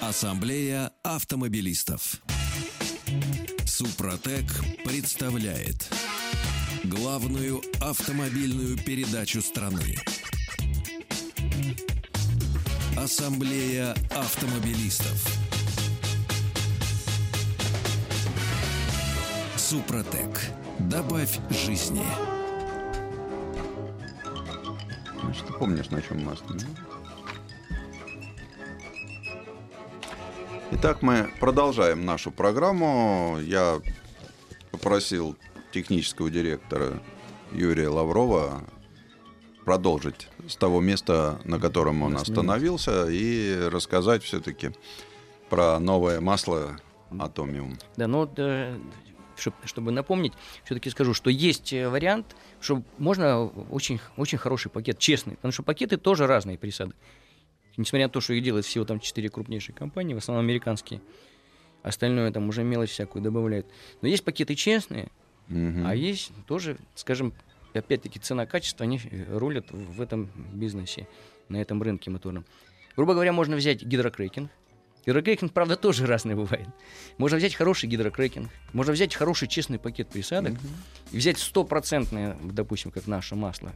Ассамблея 0.01 0.91
автомобилистов. 1.03 2.21
Супротек 3.65 4.45
представляет 4.83 5.89
главную 6.83 7.61
автомобильную 7.79 8.77
передачу 8.77 9.41
страны. 9.41 9.95
Ассамблея 12.97 13.93
автомобилистов. 14.11 15.44
Супротек. 19.65 20.29
Добавь 20.77 21.39
жизни. 21.49 22.05
Значит, 25.19 25.47
ты 25.47 25.53
помнишь, 25.53 25.89
на 25.89 26.03
чем 26.03 26.23
мы 26.23 26.33
остановились? 26.33 26.67
Итак, 30.69 31.01
мы 31.01 31.31
продолжаем 31.39 32.05
нашу 32.05 32.29
программу. 32.29 33.39
Я 33.41 33.81
попросил 34.69 35.35
технического 35.71 36.29
директора 36.29 37.01
Юрия 37.51 37.89
Лаврова 37.89 38.61
продолжить 39.65 40.29
с 40.47 40.57
того 40.57 40.79
места, 40.79 41.39
на 41.43 41.59
котором 41.59 42.03
он 42.03 42.17
остановился, 42.17 43.07
и 43.09 43.67
рассказать 43.71 44.21
все-таки 44.21 44.73
про 45.49 45.79
новое 45.79 46.21
масло 46.21 46.77
Атомиум. 47.17 47.79
Да, 47.97 48.05
ну, 48.05 48.27
да, 48.27 48.77
чтобы 49.37 49.91
напомнить, 49.91 50.33
все-таки 50.63 50.89
скажу, 50.89 51.13
что 51.13 51.29
есть 51.29 51.73
э, 51.73 51.87
вариант, 51.89 52.35
что 52.59 52.83
можно 52.97 53.45
очень, 53.45 53.99
очень 54.17 54.37
хороший 54.37 54.69
пакет, 54.69 54.99
честный, 54.99 55.35
потому 55.35 55.51
что 55.51 55.63
пакеты 55.63 55.97
тоже 55.97 56.27
разные 56.27 56.57
присады. 56.57 56.93
Несмотря 57.77 58.07
на 58.07 58.09
то, 58.11 58.21
что 58.21 58.33
их 58.33 58.43
делают 58.43 58.65
всего 58.65 58.85
там 58.85 58.99
четыре 58.99 59.29
крупнейшие 59.29 59.75
компании, 59.75 60.13
в 60.13 60.17
основном 60.17 60.45
американские, 60.45 61.01
остальное 61.83 62.31
там 62.31 62.47
уже 62.47 62.63
мелочь 62.63 62.91
всякую 62.91 63.21
добавляют. 63.21 63.67
Но 64.01 64.07
есть 64.07 64.23
пакеты 64.23 64.55
честные, 64.55 65.09
угу. 65.49 65.81
а 65.85 65.93
есть 65.93 66.31
тоже, 66.47 66.77
скажем, 66.95 67.33
опять-таки 67.73 68.19
цена-качество, 68.19 68.83
они 68.83 68.99
э, 69.03 69.37
рулят 69.37 69.71
в 69.71 70.01
этом 70.01 70.31
бизнесе, 70.53 71.07
на 71.49 71.57
этом 71.57 71.81
рынке 71.81 72.09
моторном. 72.09 72.45
Грубо 72.95 73.13
говоря, 73.13 73.33
можно 73.33 73.55
взять 73.55 73.83
гидрокрекинг. 73.83 74.49
Гидрокрекинг, 75.05 75.53
правда, 75.53 75.75
тоже 75.75 76.07
разный 76.07 76.35
бывает. 76.35 76.67
Можно 77.17 77.37
взять 77.37 77.53
хороший 77.53 77.87
гидрокрекинг, 77.87 78.49
можно 78.73 78.91
взять 78.93 79.13
хороший 79.13 79.47
честный 79.47 79.77
пакет 79.77 80.09
присадок 80.09 80.53
mm-hmm. 80.53 81.11
и 81.11 81.17
взять 81.17 81.37
стопроцентное, 81.37 82.37
допустим, 82.43 82.91
как 82.91 83.05
наше 83.05 83.35
масло, 83.35 83.71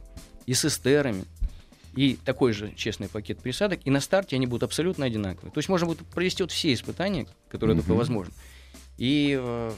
и 0.46 0.54
с 0.54 0.64
эстерами, 0.64 1.24
и 1.94 2.18
такой 2.24 2.52
же 2.52 2.72
честный 2.74 3.08
пакет 3.08 3.38
присадок, 3.40 3.80
и 3.84 3.90
на 3.90 4.00
старте 4.00 4.36
они 4.36 4.46
будут 4.46 4.64
абсолютно 4.64 5.06
одинаковые. 5.06 5.52
То 5.52 5.58
есть 5.58 5.68
можно 5.68 5.86
будет 5.86 6.00
провести 6.06 6.42
вот 6.42 6.50
все 6.50 6.72
испытания, 6.72 7.26
которые 7.48 7.76
mm-hmm. 7.76 7.80
только 7.80 7.92
возможно. 7.92 8.34
И 8.98 9.38
э, 9.40 9.72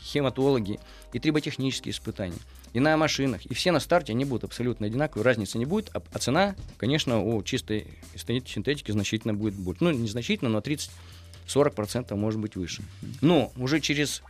хематологи, 0.00 0.80
и 1.12 1.18
триботехнические 1.18 1.92
испытания– 1.92 2.38
и 2.76 2.80
на 2.80 2.94
машинах, 2.98 3.46
и 3.46 3.54
все 3.54 3.72
на 3.72 3.80
старте, 3.80 4.12
они 4.12 4.26
будут 4.26 4.44
абсолютно 4.44 4.86
одинаковые, 4.86 5.24
разницы 5.24 5.56
не 5.56 5.64
будет, 5.64 5.88
а, 5.94 6.02
а 6.12 6.18
цена, 6.18 6.54
конечно, 6.76 7.22
у 7.22 7.42
чистой 7.42 7.86
синтетики 8.14 8.90
значительно 8.90 9.32
будет 9.32 9.54
больше. 9.54 9.82
Ну, 9.82 9.92
незначительно, 9.92 10.50
но 10.50 10.58
30-40% 10.58 12.14
может 12.16 12.38
быть 12.38 12.54
выше. 12.54 12.82
Но 13.22 13.50
уже 13.56 13.80
через 13.80 14.22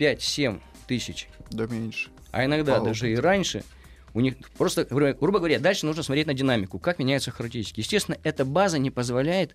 5-7 0.00 0.60
тысяч. 0.88 1.28
Да 1.52 1.68
меньше. 1.68 2.10
А 2.32 2.44
иногда 2.44 2.80
По 2.80 2.86
даже 2.86 3.08
и 3.08 3.14
раньше 3.14 3.62
у 4.14 4.20
них 4.20 4.34
просто, 4.58 4.84
грубо 4.84 5.38
говоря, 5.38 5.60
дальше 5.60 5.86
нужно 5.86 6.02
смотреть 6.02 6.26
на 6.26 6.34
динамику, 6.34 6.80
как 6.80 6.98
меняются 6.98 7.30
характеристики. 7.30 7.78
Естественно, 7.78 8.18
эта 8.24 8.44
база 8.44 8.80
не 8.80 8.90
позволяет 8.90 9.54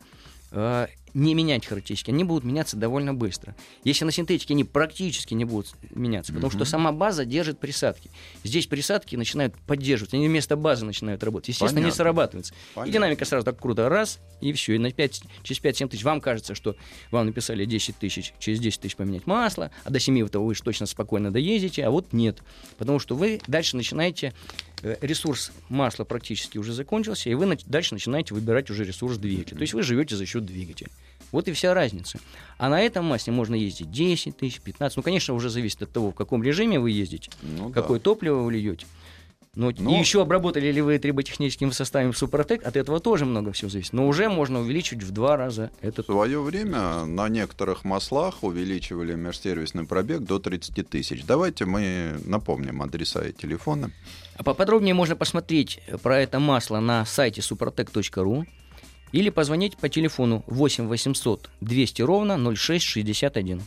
э, 0.51 0.87
не 1.13 1.33
менять 1.33 1.65
характеристики, 1.65 2.11
они 2.11 2.23
будут 2.23 2.43
меняться 2.43 2.77
довольно 2.77 3.13
быстро. 3.13 3.55
Если 3.83 4.05
на 4.05 4.11
синтетике 4.11 4.53
они 4.53 4.63
практически 4.63 5.33
не 5.33 5.45
будут 5.45 5.73
меняться, 5.93 6.33
потому 6.33 6.51
что 6.51 6.65
сама 6.65 6.91
база 6.91 7.25
держит 7.25 7.59
присадки. 7.59 8.09
Здесь 8.43 8.67
присадки 8.67 9.15
начинают 9.15 9.55
поддерживать, 9.67 10.13
они 10.13 10.27
вместо 10.27 10.55
базы 10.55 10.85
начинают 10.85 11.23
работать. 11.23 11.49
Естественно, 11.49 11.81
Понятно. 11.81 11.91
не 11.91 11.95
срабатываются. 11.95 12.53
Понятно. 12.73 12.89
И 12.89 12.93
динамика 12.93 13.25
сразу 13.25 13.45
так 13.45 13.59
круто, 13.59 13.89
раз, 13.89 14.19
и 14.39 14.53
все. 14.53 14.75
И 14.75 14.77
на 14.77 14.91
5, 14.91 15.23
через 15.43 15.61
5-7 15.61 15.89
тысяч 15.89 16.03
вам 16.03 16.21
кажется, 16.21 16.55
что 16.55 16.75
вам 17.11 17.25
написали 17.25 17.65
10 17.65 17.97
тысяч, 17.97 18.33
через 18.39 18.59
10 18.59 18.81
тысяч 18.81 18.95
поменять 18.95 19.27
масло, 19.27 19.71
а 19.83 19.89
до 19.89 19.99
7 19.99 20.25
этого 20.25 20.45
вы 20.45 20.55
точно 20.55 20.85
спокойно 20.85 21.31
доездите, 21.31 21.85
а 21.85 21.91
вот 21.91 22.13
нет. 22.13 22.41
Потому 22.77 22.99
что 22.99 23.15
вы 23.15 23.41
дальше 23.47 23.75
начинаете 23.75 24.33
ресурс 25.01 25.51
масла 25.69 26.03
практически 26.03 26.57
уже 26.57 26.73
закончился, 26.73 27.29
и 27.29 27.33
вы 27.33 27.57
дальше 27.65 27.93
начинаете 27.93 28.33
выбирать 28.33 28.69
уже 28.69 28.83
ресурс 28.83 29.17
двигателя. 29.17 29.57
То 29.57 29.61
есть 29.61 29.73
вы 29.73 29.83
живете 29.83 30.15
за 30.15 30.25
счет 30.25 30.45
двигателя. 30.45 30.89
Вот 31.31 31.47
и 31.47 31.53
вся 31.53 31.73
разница. 31.73 32.19
А 32.57 32.67
на 32.69 32.81
этом 32.81 33.05
масле 33.05 33.31
можно 33.31 33.55
ездить 33.55 33.91
10 33.91 34.37
тысяч, 34.37 34.59
15. 34.59 34.97
Ну, 34.97 35.03
конечно, 35.03 35.33
уже 35.33 35.49
зависит 35.49 35.81
от 35.81 35.91
того, 35.91 36.11
в 36.11 36.15
каком 36.15 36.43
режиме 36.43 36.79
вы 36.79 36.91
ездите, 36.91 37.31
Ну 37.41 37.69
да. 37.69 37.81
какое 37.81 37.99
топливо 37.99 38.41
вы 38.41 38.51
льете. 38.53 38.85
Но, 39.53 39.73
Но- 39.77 39.93
И 39.93 39.99
еще 39.99 40.21
обработали 40.21 40.71
ли 40.71 40.79
вы 40.81 40.97
триботехническим 40.97 41.73
составом 41.73 42.13
Супротек, 42.13 42.65
от 42.65 42.77
этого 42.77 43.01
тоже 43.01 43.25
много 43.25 43.51
всего 43.51 43.69
зависит. 43.69 43.91
Но 43.91 44.07
уже 44.07 44.29
можно 44.29 44.61
увеличить 44.61 45.03
в 45.03 45.11
два 45.11 45.35
раза 45.35 45.71
В 45.81 45.83
этот 45.85 46.05
свое 46.05 46.39
время 46.41 47.03
на 47.03 47.27
некоторых 47.27 47.83
маслах 47.83 48.43
увеличивали 48.45 49.13
межсервисный 49.15 49.85
пробег 49.85 50.21
до 50.21 50.39
30 50.39 50.87
тысяч. 50.87 51.25
Давайте 51.25 51.65
мы 51.65 52.17
напомним 52.25 52.81
адреса 52.81 53.27
и 53.27 53.33
телефоны. 53.33 53.91
А 54.37 54.43
поподробнее 54.43 54.93
можно 54.93 55.17
посмотреть 55.17 55.81
про 56.01 56.19
это 56.21 56.39
масло 56.39 56.79
на 56.79 57.05
сайте 57.05 57.41
suprotec.ru 57.41 58.45
или 59.11 59.29
позвонить 59.29 59.75
по 59.75 59.89
телефону 59.89 60.45
8 60.47 60.87
800 60.87 61.49
200 61.59 62.01
ровно 62.03 62.37
0661. 62.37 63.61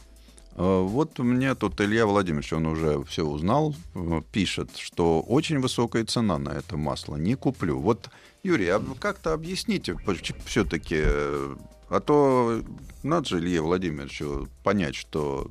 Э, 0.57 0.81
Вот 0.83 1.19
мне 1.19 1.55
тут 1.55 1.81
Илья 1.81 2.07
Владимирович, 2.07 2.53
он 2.53 2.67
уже 2.67 3.03
все 3.05 3.25
узнал, 3.25 3.75
э, 3.95 4.23
пишет, 4.33 4.77
что 4.77 5.21
очень 5.21 5.59
высокая 5.59 6.05
цена 6.05 6.39
на 6.39 6.51
это 6.51 6.77
масло, 6.77 7.17
не 7.17 7.35
куплю. 7.35 7.79
Вот, 7.79 8.09
Юрий, 8.43 8.69
а 8.69 8.81
как-то 9.01 9.33
объясните 9.33 9.97
все-таки, 10.47 11.03
а 11.89 12.01
то 12.01 12.63
надо 13.03 13.29
же 13.29 13.39
Илье 13.39 13.61
Владимировичу 13.63 14.49
понять, 14.63 14.95
что 14.95 15.51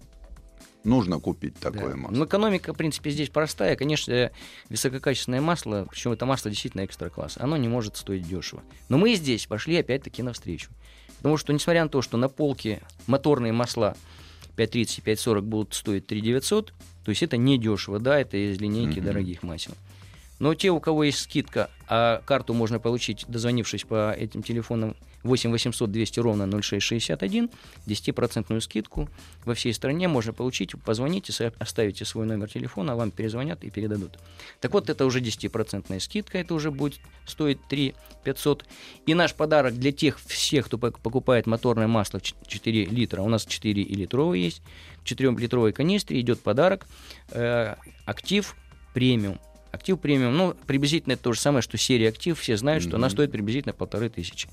нужно 0.84 1.20
купить 1.20 1.56
такое 1.60 1.92
Да. 1.92 1.96
масло. 1.96 2.16
Ну, 2.18 2.26
экономика, 2.26 2.74
в 2.74 2.78
принципе, 2.78 3.10
здесь 3.12 3.30
простая. 3.30 3.76
Конечно, 3.76 4.32
высококачественное 4.70 5.40
масло, 5.42 5.88
причем 5.90 6.12
это 6.12 6.26
масло 6.26 6.50
действительно 6.52 6.84
экстра-класс, 6.86 7.38
оно 7.40 7.56
не 7.58 7.68
может 7.70 7.96
стоить 7.98 8.28
дешево. 8.28 8.64
Но 8.90 8.98
мы 8.98 9.16
здесь 9.16 9.46
пошли 9.48 9.78
опять-таки 9.78 10.22
навстречу. 10.24 10.72
Потому 11.18 11.38
что, 11.38 11.54
несмотря 11.54 11.84
на 11.84 11.90
то, 11.90 12.02
что 12.02 12.18
на 12.18 12.28
полке 12.28 12.82
моторные 13.08 13.54
масла 13.54 13.96
5.30 14.58 15.02
и 15.04 15.12
5.40 15.12 15.42
будут 15.42 15.74
стоить 15.74 16.08
3 16.08 16.22
900, 16.22 16.74
то 17.06 17.10
есть 17.10 17.24
это 17.24 17.38
не 17.38 17.58
дешево, 17.58 18.00
да, 18.00 18.20
это 18.20 18.38
из 18.38 18.60
линейки 18.60 19.00
Мгм. 19.00 19.06
дорогих 19.06 19.44
масел. 19.44 19.74
Но 20.40 20.54
те, 20.56 20.72
у 20.72 20.80
кого 20.80 21.04
есть 21.06 21.20
скидка, 21.20 21.70
а 21.88 22.22
карту 22.26 22.54
можно 22.54 22.80
получить, 22.80 23.26
дозвонившись 23.28 23.84
по 23.84 24.12
этим 24.12 24.44
телефонам 24.44 24.96
8 25.24 25.52
800 25.52 25.92
200 25.92 26.20
ровно 26.20 26.48
0661, 26.62 27.50
10% 27.88 28.60
скидку 28.62 29.10
во 29.46 29.54
всей 29.54 29.74
стране 29.74 30.08
можно 30.08 30.34
получить. 30.34 30.74
Позвоните, 30.84 31.52
оставите 31.60 32.06
свой 32.06 32.26
номер 32.26 32.50
телефона, 32.50 32.96
вам 32.96 33.12
перезвонят 33.12 33.64
и 33.64 33.70
передадут. 33.70 34.20
Так 34.60 34.74
вот, 34.74 34.90
это 34.90 35.06
уже 35.06 35.20
10% 35.20 36.00
скидка, 36.00 36.38
это 36.38 36.54
уже 36.54 36.72
будет 36.72 37.00
стоить 37.26 37.60
3 37.70 37.94
500. 38.24 38.66
И 39.06 39.14
наш 39.14 39.34
подарок 39.34 39.74
для 39.78 39.92
тех 39.92 40.20
всех, 40.20 40.66
кто 40.66 40.78
пок- 40.78 41.00
покупает 41.02 41.48
моторное 41.48 41.88
масло 41.88 42.20
в 42.20 42.24
ч- 42.24 42.36
4 42.48 42.86
литра, 42.86 43.22
у 43.22 43.30
нас 43.30 43.46
4 43.46 43.82
и 43.82 43.96
литровые 43.96 44.44
есть, 44.46 44.62
в 45.02 45.06
4-литровой 45.06 45.74
канистре 45.74 46.20
идет 46.22 46.40
подарок 46.42 46.86
э, 47.32 47.76
«Актив 48.06 48.56
премиум». 48.94 49.40
Актив 49.72 50.00
премиум, 50.00 50.38
ну, 50.38 50.56
приблизительно 50.68 51.14
это 51.14 51.24
то 51.24 51.34
же 51.34 51.40
самое, 51.40 51.62
что 51.64 51.78
серия 51.78 52.10
актив. 52.10 52.40
Все 52.40 52.56
знают, 52.58 52.84
что 52.84 52.98
она 52.98 53.08
стоит 53.10 53.32
приблизительно 53.32 53.74
полторы 53.74 54.08
тысячи. 54.10 54.48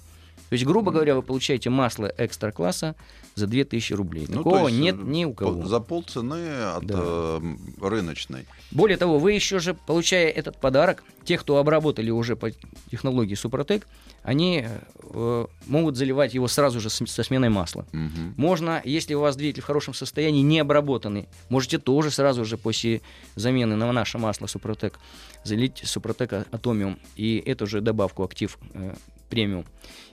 То 0.48 0.54
есть, 0.54 0.64
грубо 0.64 0.90
говоря, 0.90 1.14
вы 1.14 1.22
получаете 1.22 1.70
масло 1.70 2.12
экстра-класса 2.18 2.96
за 3.36 3.46
2000 3.46 3.92
рублей. 3.92 4.26
Ну, 4.28 4.38
Такого 4.38 4.66
есть, 4.68 4.80
нет 4.80 4.96
э, 4.96 5.02
ни 5.04 5.24
у 5.24 5.32
кого. 5.34 5.64
За 5.66 5.78
полцены 5.80 6.48
от 6.76 6.86
Да. 6.86 6.98
э, 6.98 7.40
рыночной. 7.80 8.46
Более 8.72 8.96
того, 8.96 9.18
вы 9.18 9.32
еще 9.32 9.60
же, 9.60 9.74
получая 9.74 10.28
этот 10.28 10.56
подарок, 10.60 11.04
те, 11.24 11.38
кто 11.38 11.58
обработали 11.58 12.10
уже 12.10 12.34
по 12.34 12.50
технологии 12.90 13.34
Супротек, 13.36 13.86
они 14.24 14.66
э, 15.12 15.46
могут 15.66 15.96
заливать 15.96 16.34
его 16.34 16.48
сразу 16.48 16.80
же 16.80 16.90
с- 16.90 17.06
со 17.06 17.22
сменой 17.22 17.48
масла. 17.48 17.86
Мгм. 17.92 18.34
Можно, 18.36 18.82
если 18.84 19.14
у 19.14 19.20
вас 19.20 19.36
двигатель 19.36 19.62
в 19.62 19.66
хорошем 19.66 19.94
состоянии, 19.94 20.42
не 20.42 20.58
обработанный, 20.58 21.28
можете 21.48 21.78
тоже 21.78 22.10
сразу 22.10 22.44
же 22.44 22.56
после 22.58 23.00
замены 23.36 23.76
на 23.76 23.90
наше 23.92 24.18
масло 24.18 24.46
Супротек 24.46 24.98
залить 25.44 25.82
Супротек 25.84 26.32
Атомиум 26.52 26.98
и 27.16 27.42
эту 27.46 27.66
же 27.66 27.80
добавку 27.80 28.24
актив 28.24 28.58
э, 28.74 28.94
премиум. 29.30 29.64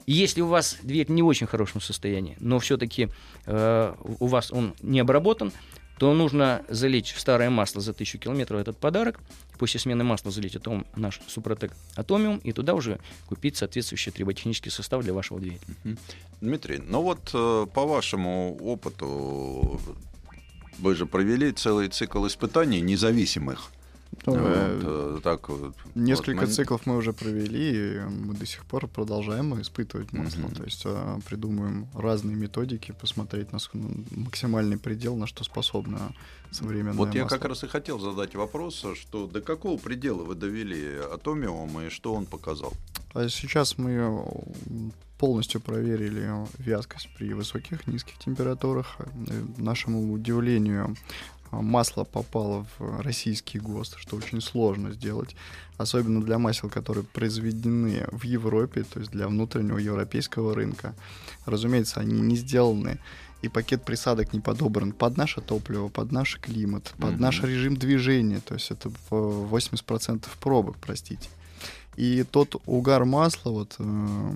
И 0.05 0.13
если 0.13 0.39
у 0.39 0.47
вас 0.47 0.77
двигатель 0.83 1.15
не 1.15 1.21
в 1.21 1.27
очень 1.27 1.47
хорошем 1.47 1.81
состоянии, 1.81 2.37
но 2.39 2.59
все-таки 2.59 3.09
у 3.45 4.27
вас 4.27 4.53
он 4.53 4.73
не 4.81 5.01
обработан, 5.01 5.51
то 5.97 6.13
нужно 6.13 6.63
залить 6.69 7.09
в 7.09 7.19
старое 7.19 7.49
масло 7.49 7.81
за 7.81 7.91
1000 7.91 8.19
километров 8.19 8.61
этот 8.61 8.77
подарок, 8.77 9.19
после 9.57 9.79
смены 9.79 10.03
масла 10.03 10.31
залить 10.31 10.55
атом, 10.55 10.85
наш 10.95 11.19
Супротек 11.27 11.71
Атомиум, 11.95 12.37
и 12.37 12.51
туда 12.51 12.73
уже 12.73 12.99
купить 13.27 13.57
соответствующий 13.57 14.11
триботехнический 14.11 14.71
состав 14.71 15.03
для 15.03 15.13
вашего 15.13 15.39
двигателя. 15.39 15.75
Дмитрий, 16.41 16.77
ну 16.77 17.01
вот 17.01 17.31
э, 17.33 17.65
по 17.73 17.85
вашему 17.85 18.57
опыту 18.61 19.81
вы 20.77 20.95
же 20.95 21.07
провели 21.07 21.51
целый 21.51 21.87
цикл 21.89 22.25
испытаний 22.27 22.81
независимых. 22.81 23.71
Ну, 24.27 24.33
Вот, 24.33 24.41
э, 24.43 24.81
э, 24.83 25.19
так 25.23 25.47
вот. 25.47 25.73
Несколько 25.95 26.41
Вот 26.41 26.53
циклов 26.53 26.85
мы 26.85 26.97
уже 26.97 27.13
провели, 27.13 27.95
и 27.95 27.99
мы 28.01 28.33
до 28.33 28.45
сих 28.45 28.65
пор 28.65 28.87
продолжаем 28.87 29.59
испытывать 29.61 30.11
масло. 30.11 30.41
Мгм. 30.41 30.55
То 30.55 30.63
есть 30.63 30.81
э, 30.83 31.19
придумываем 31.25 31.87
разные 31.93 32.35
методики, 32.35 32.91
посмотреть 32.91 33.53
на 33.53 33.59
максимальный 34.11 34.77
предел, 34.77 35.15
на 35.15 35.27
что 35.27 35.45
способна 35.45 36.13
современное 36.51 36.93
Вот 36.93 37.15
я 37.15 37.23
масло. 37.23 37.37
как 37.37 37.45
раз 37.45 37.63
и 37.63 37.67
хотел 37.67 37.99
задать 37.99 38.35
вопрос, 38.35 38.85
что 38.95 39.27
до 39.27 39.39
какого 39.39 39.77
предела 39.77 40.23
вы 40.23 40.35
довели 40.35 40.97
атомиум 41.13 41.79
и 41.79 41.89
что 41.89 42.13
он 42.13 42.25
показал? 42.25 42.73
А 43.13 43.29
сейчас 43.29 43.77
мы 43.77 43.91
э, 43.91 44.89
полностью 45.17 45.61
проверили 45.61 46.29
вязкость 46.57 47.09
при 47.17 47.33
высоких, 47.33 47.87
низких 47.87 48.17
температурах. 48.19 48.97
Нашему 49.57 50.13
удивлению, 50.13 50.95
а, 51.36 51.36
масло 51.51 52.03
попало 52.03 52.65
в 52.77 53.01
российский 53.01 53.59
ГОСТ, 53.59 53.97
что 53.97 54.15
очень 54.15 54.41
сложно 54.41 54.91
сделать, 54.91 55.35
особенно 55.77 56.21
для 56.21 56.37
масел, 56.37 56.69
которые 56.69 57.03
произведены 57.03 58.05
в 58.11 58.23
Европе, 58.23 58.83
то 58.83 58.99
есть 58.99 59.11
для 59.11 59.27
внутреннего 59.27 59.77
европейского 59.77 60.53
рынка. 60.55 60.95
Разумеется, 61.45 61.99
они 61.99 62.19
не 62.21 62.35
сделаны 62.35 62.99
и 63.41 63.49
пакет 63.49 63.83
присадок 63.85 64.33
не 64.33 64.39
подобран 64.39 64.91
под 64.91 65.17
наше 65.17 65.41
топливо, 65.41 65.89
под 65.89 66.11
наш 66.11 66.39
климат, 66.39 66.93
под 66.97 67.13
Мгм. 67.13 67.21
наш 67.21 67.43
режим 67.43 67.77
движения, 67.77 68.39
то 68.39 68.55
есть 68.55 68.71
это 68.71 68.89
в 69.09 69.47
80% 69.49 70.27
пробок, 70.39 70.77
простите. 70.81 71.29
И 71.95 72.23
тот 72.23 72.61
угар 72.65 73.05
масла, 73.05 73.51
вот 73.51 73.75
э, 73.79 74.31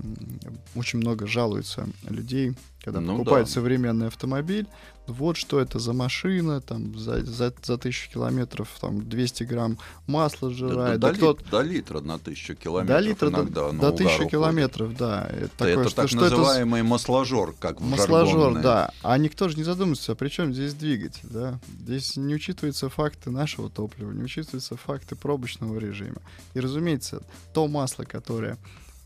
очень 0.76 1.00
много 1.00 1.28
жалуются 1.28 1.88
людей, 2.10 2.54
когда 2.84 3.00
Ну 3.00 3.17
покупают 3.20 3.48
да. 3.48 3.54
современный 3.54 4.08
автомобиль. 4.08 4.67
Вот 5.08 5.36
что 5.36 5.60
это 5.60 5.78
за 5.80 5.94
машина, 5.94 6.62
там 6.62 6.98
за, 6.98 7.24
за, 7.26 7.54
за 7.63 7.78
тысячу 7.78 8.10
километров 8.12 8.70
там 8.80 9.08
200 9.10 9.44
грамм 9.44 9.78
масла 10.08 10.50
Да- 10.50 10.56
сжирает. 10.56 11.00
до, 11.00 11.08
Да 11.10 11.13
кто-то- 11.13 11.41
лит- 11.44 11.50
до 11.52 11.62
литра 11.62 12.02
на 12.02 12.17
тысячу 12.20 12.56
километров 12.56 12.98
до 12.98 13.08
литра, 13.08 13.30
до, 13.30 13.38
иногда 13.39 13.62
до 13.62 13.67
угар 13.70 13.89
1000 13.94 14.13
уходит. 14.15 14.32
километров, 14.32 14.98
да. 14.98 15.28
Это, 15.30 15.44
Это, 15.46 15.50
такое, 15.58 15.86
что, 15.88 15.96
так 15.96 16.08
что 16.10 16.26
это 16.26 16.38
называемый 16.38 16.84
масложор, 16.84 17.54
как 17.60 17.82
в 17.82 17.84
Масложор, 17.84 18.28
жаргонной. 18.28 18.62
да. 18.63 18.91
А 19.02 19.17
никто 19.17 19.50
же 19.50 19.58
не 19.58 19.63
задумывается, 19.63 20.12
а 20.12 20.15
при 20.15 20.30
чем 20.30 20.54
здесь 20.54 20.74
двигатель, 20.76 21.28
да? 21.30 21.60
Здесь 21.82 22.15
не 22.15 22.34
учитываются 22.36 22.88
факты 22.89 23.32
нашего 23.32 23.70
топлива, 23.70 24.12
не 24.12 24.24
учитываются 24.24 24.78
факты 24.78 25.15
пробочного 25.15 25.78
режима. 25.80 26.22
И, 26.54 26.60
разумеется, 26.60 27.22
то 27.54 27.67
масло, 27.67 28.04
которое 28.06 28.58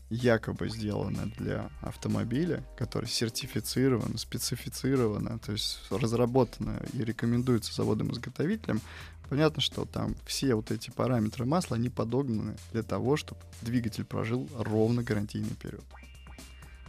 якобы 0.08 0.68
сделано 0.68 1.30
для 1.36 1.70
автомобиля, 1.80 2.64
которое 2.76 3.06
сертифицировано, 3.06 4.18
специфицировано, 4.18 5.38
то 5.38 5.52
есть 5.52 5.80
разработано 5.90 6.80
и 6.92 7.02
рекомендуется 7.02 7.74
заводом-изготовителем, 7.74 8.80
понятно, 9.28 9.60
что 9.60 9.84
там 9.84 10.14
все 10.24 10.54
вот 10.54 10.70
эти 10.70 10.90
параметры 10.90 11.44
масла, 11.44 11.76
они 11.76 11.88
подогнаны 11.88 12.56
для 12.72 12.82
того, 12.82 13.16
чтобы 13.16 13.40
двигатель 13.62 14.04
прожил 14.04 14.48
ровно 14.56 15.02
гарантийный 15.02 15.54
период. 15.60 15.84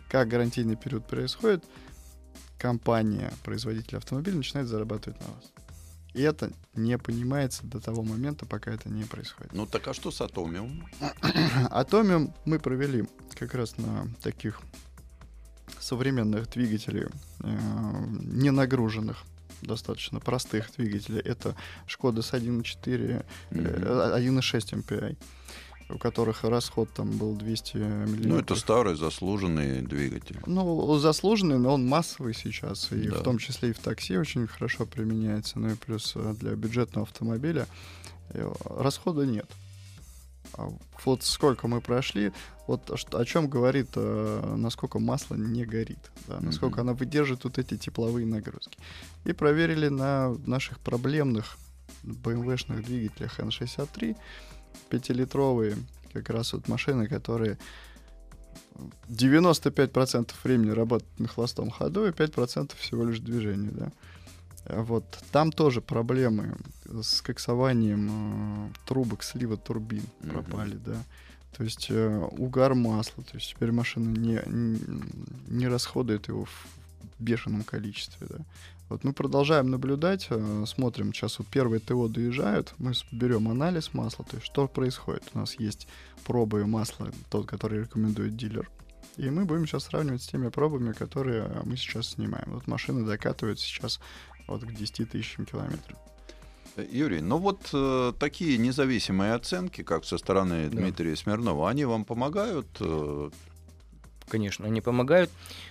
Как 0.09 0.27
гарантийный 0.27 0.75
период 0.75 1.07
происходит, 1.07 1.65
компания, 2.57 3.33
производитель 3.43 3.97
автомобиля 3.97 4.37
начинает 4.37 4.67
зарабатывать 4.67 5.19
на 5.19 5.27
вас. 5.27 5.51
И 6.17 6.21
это 6.23 6.51
не 6.73 6.97
понимается 6.97 7.63
до 7.63 7.79
того 7.79 8.01
момента, 8.01 8.47
пока 8.47 8.71
это 8.71 8.89
не 8.89 9.03
происходит. 9.03 9.53
Ну 9.53 9.67
так 9.67 9.87
а 9.87 9.93
что 9.93 10.09
с 10.09 10.19
атомиумом? 10.19 10.87
Атомиум 11.69 12.33
мы 12.43 12.57
провели 12.57 13.05
как 13.35 13.53
раз 13.53 13.77
на 13.77 14.07
таких 14.23 14.59
современных 15.79 16.49
двигателей, 16.49 17.05
э, 17.41 17.57
не 18.23 18.49
нагруженных, 18.49 19.25
достаточно 19.61 20.19
простых 20.19 20.71
двигателей, 20.75 21.19
это 21.19 21.55
Шкода 21.85 22.23
с 22.23 22.33
1.4, 22.33 23.23
э, 23.51 24.15
1.6 24.17 24.73
MPI 24.73 25.17
у 25.89 25.97
которых 25.97 26.43
расход 26.43 26.89
там 26.93 27.09
был 27.17 27.33
200 27.35 27.77
миллиметров. 27.77 28.25
Ну, 28.25 28.37
это 28.39 28.55
старый 28.55 28.95
заслуженный 28.95 29.81
двигатель. 29.81 30.39
Ну, 30.45 30.97
заслуженный, 30.97 31.57
но 31.59 31.73
он 31.73 31.87
массовый 31.87 32.33
сейчас, 32.33 32.91
и 32.91 33.07
Да. 33.09 33.19
в 33.19 33.23
том 33.23 33.37
числе 33.37 33.69
и 33.69 33.73
в 33.73 33.79
такси 33.79 34.17
очень 34.17 34.47
хорошо 34.47 34.85
применяется, 34.85 35.59
ну 35.59 35.69
и 35.69 35.75
плюс 35.75 36.13
э, 36.15 36.33
для 36.39 36.55
бюджетного 36.55 37.05
автомобиля 37.07 37.67
э, 38.31 38.51
расхода 38.65 39.25
нет. 39.25 39.49
А 40.53 40.69
вот 41.05 41.23
сколько 41.23 41.67
мы 41.67 41.81
прошли, 41.81 42.31
вот 42.67 42.89
о 43.13 43.25
чем 43.25 43.47
говорит, 43.47 43.89
э, 43.95 44.53
насколько 44.57 44.99
масло 44.99 45.35
не 45.35 45.65
горит, 45.65 46.11
да, 46.27 46.39
насколько 46.41 46.81
Мгм. 46.81 46.89
она 46.89 46.93
выдержит 46.93 47.43
вот 47.43 47.57
эти 47.57 47.77
тепловые 47.77 48.25
нагрузки. 48.25 48.77
И 49.25 49.33
проверили 49.33 49.87
на 49.89 50.35
наших 50.45 50.79
проблемных 50.79 51.57
BMW-шных 52.03 52.83
двигателях 52.85 53.39
N63, 53.39 54.15
пятилитровые, 54.89 55.77
как 56.13 56.29
раз 56.29 56.53
вот 56.53 56.67
машины, 56.67 57.07
которые 57.07 57.57
95% 59.09 60.31
времени 60.43 60.71
работают 60.71 61.19
на 61.19 61.27
холостом 61.27 61.69
ходу 61.69 62.07
и 62.07 62.11
5% 62.11 62.75
всего 62.77 63.03
лишь 63.05 63.19
движения, 63.19 63.71
да. 63.71 63.91
А 64.65 64.83
Вот 64.83 65.05
там 65.31 65.51
тоже 65.51 65.81
проблемы 65.81 66.57
с 66.85 67.21
коксованием 67.21 68.67
э, 68.67 68.69
трубок 68.85 69.23
слива 69.23 69.57
турбин 69.57 70.03
Мгм. 70.21 70.29
пропали, 70.31 70.75
да. 70.85 71.03
То 71.55 71.63
есть 71.63 71.87
э, 71.89 72.29
угар 72.37 72.75
масла, 72.75 73.23
то 73.23 73.35
есть 73.37 73.51
теперь 73.51 73.71
машина 73.71 74.09
не, 74.17 74.41
не, 74.45 74.79
не 75.47 75.67
расходует 75.67 76.27
его 76.27 76.45
в 76.45 76.67
бешеном 77.19 77.63
количестве, 77.63 78.27
да. 78.29 78.37
Вот 78.89 79.03
мы 79.03 79.11
продолжаем 79.11 79.69
наблюдать, 79.69 80.27
э, 80.29 80.63
смотрим, 80.65 81.13
сейчас 81.13 81.39
вот 81.39 81.47
первые 81.47 81.79
ТО 81.79 82.07
доезжают, 82.07 82.73
мы 82.77 82.93
берем 83.11 83.49
анализ 83.49 83.93
масла, 83.93 84.23
то 84.23 84.37
есть 84.37 84.45
что 84.45 84.67
происходит. 84.67 85.23
У 85.33 85.39
нас 85.39 85.59
есть 85.59 85.87
пробы 86.25 86.65
масла, 86.65 87.11
тот, 87.29 87.47
который 87.47 87.81
рекомендует 87.81 88.37
дилер, 88.37 88.69
и 89.17 89.29
мы 89.29 89.45
будем 89.45 89.67
сейчас 89.67 89.85
сравнивать 89.85 90.21
с 90.21 90.27
теми 90.27 90.49
пробами, 90.49 90.93
которые 90.93 91.43
э, 91.43 91.61
мы 91.65 91.75
сейчас 91.75 92.11
снимаем. 92.11 92.53
Вот 92.53 92.67
машины 92.67 93.05
докатывают 93.05 93.59
сейчас 93.59 93.99
вот 94.47 94.63
к 94.63 94.73
10 94.73 95.11
тысячам 95.11 95.45
километров. 95.45 95.97
Юрий, 96.91 97.21
ну 97.21 97.37
вот 97.37 97.69
э, 97.73 98.13
такие 98.19 98.57
независимые 98.57 99.33
оценки, 99.33 99.83
как 99.83 100.05
со 100.05 100.17
стороны 100.17 100.69
Да. 100.69 100.77
Дмитрия 100.77 101.15
Смирнова, 101.15 101.69
они 101.69 101.85
вам 101.85 102.05
помогают? 102.05 102.67
э, 102.79 103.29
Конечно, 104.27 104.65
они 104.65 104.81
помогают. 104.81 105.29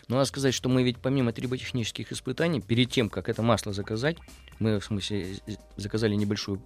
Но 0.08 0.16
надо 0.16 0.26
сказать, 0.26 0.54
что 0.54 0.68
мы 0.68 0.82
ведь 0.82 0.98
помимо 0.98 1.32
триботехнических 1.32 2.12
испытаний, 2.12 2.60
перед 2.60 2.90
тем, 2.90 3.10
как 3.10 3.28
это 3.28 3.42
масло 3.42 3.72
заказать, 3.72 4.16
мы, 4.58 4.80
в 4.80 4.84
смысле, 4.84 5.36
заказали 5.76 6.14
небольшую 6.14 6.60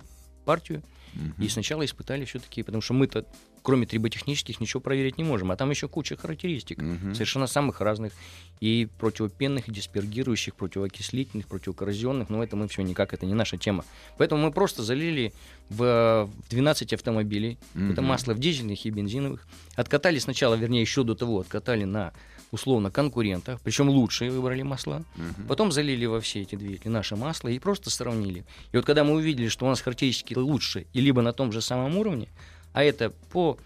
партию, 0.44 0.82
мгм. 1.14 1.34
и 1.38 1.48
сначала 1.48 1.84
испытали 1.84 2.24
все-таки, 2.24 2.62
потому 2.62 2.82
что 2.82 2.94
мы-то, 2.94 3.24
кроме 3.62 3.86
триботехнических, 3.86 4.60
ничего 4.60 4.80
проверить 4.80 5.18
не 5.18 5.24
можем. 5.24 5.50
А 5.50 5.56
там 5.56 5.70
еще 5.70 5.88
куча 5.88 6.16
характеристик. 6.16 6.78
Мгм. 6.78 7.14
Совершенно 7.14 7.46
самых 7.46 7.80
разных. 7.80 8.12
И 8.60 8.88
противопенных, 8.98 9.68
и 9.68 9.72
диспергирующих, 9.72 10.54
противоокислительных, 10.54 11.46
противокоррозионных. 11.46 12.28
Но 12.30 12.42
это 12.42 12.56
мы 12.56 12.68
все 12.68 12.82
никак, 12.82 13.12
это 13.14 13.26
не 13.26 13.34
наша 13.34 13.56
тема. 13.56 13.84
Поэтому 14.18 14.42
мы 14.42 14.52
просто 14.52 14.82
залили 14.82 15.32
в, 15.68 16.28
в 16.44 16.48
12 16.50 16.92
автомобилей. 16.92 17.58
Это 17.74 18.00
Мгм. 18.00 18.04
масло 18.04 18.32
в 18.34 18.38
дизельных 18.38 18.84
и 18.86 18.90
бензиновых. 18.90 19.46
Откатали 19.76 20.18
сначала, 20.18 20.54
вернее, 20.54 20.80
еще 20.80 21.04
до 21.04 21.14
того, 21.14 21.40
откатали 21.40 21.84
на 21.84 22.12
условно 22.50 22.90
конкурентах, 22.90 23.60
причем 23.62 23.88
лучшие 23.88 24.30
выбрали 24.30 24.62
масла. 24.62 25.04
Мгм. 25.16 25.46
Потом 25.46 25.72
залили 25.72 26.06
во 26.06 26.20
все 26.20 26.42
эти 26.42 26.54
двигатели 26.56 26.88
наше 26.88 27.16
масло 27.16 27.48
и 27.48 27.58
просто 27.58 27.90
сравнили. 27.90 28.44
И 28.72 28.76
вот 28.76 28.84
когда 28.86 29.04
мы 29.04 29.12
увидели, 29.14 29.48
что 29.48 29.66
у 29.66 29.68
нас 29.68 29.80
характеристики 29.80 30.34
лучше 30.34 30.86
и 30.92 31.00
либо 31.00 31.22
на 31.22 31.32
том 31.32 31.52
же 31.52 31.60
самом 31.60 31.96
уровне, 31.96 32.28
а 32.72 32.82
это 32.82 33.10
по 33.32 33.56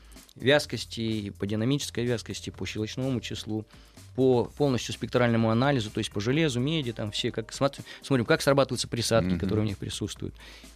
вязкости, 0.44 1.31
по 1.38 1.47
динамической 1.47 2.05
вязкости, 2.05 2.51
по 2.51 2.66
щелочному 2.66 3.20
числу, 3.20 3.64
по 4.16 4.44
полностью 4.57 4.94
спектральному 4.94 5.51
анализу, 5.51 5.90
то 5.90 5.99
есть 5.99 6.11
по 6.12 6.20
железу, 6.20 6.61
меди, 6.61 6.92
там 6.92 7.11
все, 7.11 7.33
как 7.33 7.53
смотрим, 7.53 8.25
как 8.25 8.42
срабатываются 8.42 8.87
присадки, 8.87 9.31
Мгм. 9.31 9.38
которые 9.40 9.64
у 9.64 9.66
них 9.66 9.79
присутствуют. 9.79 10.35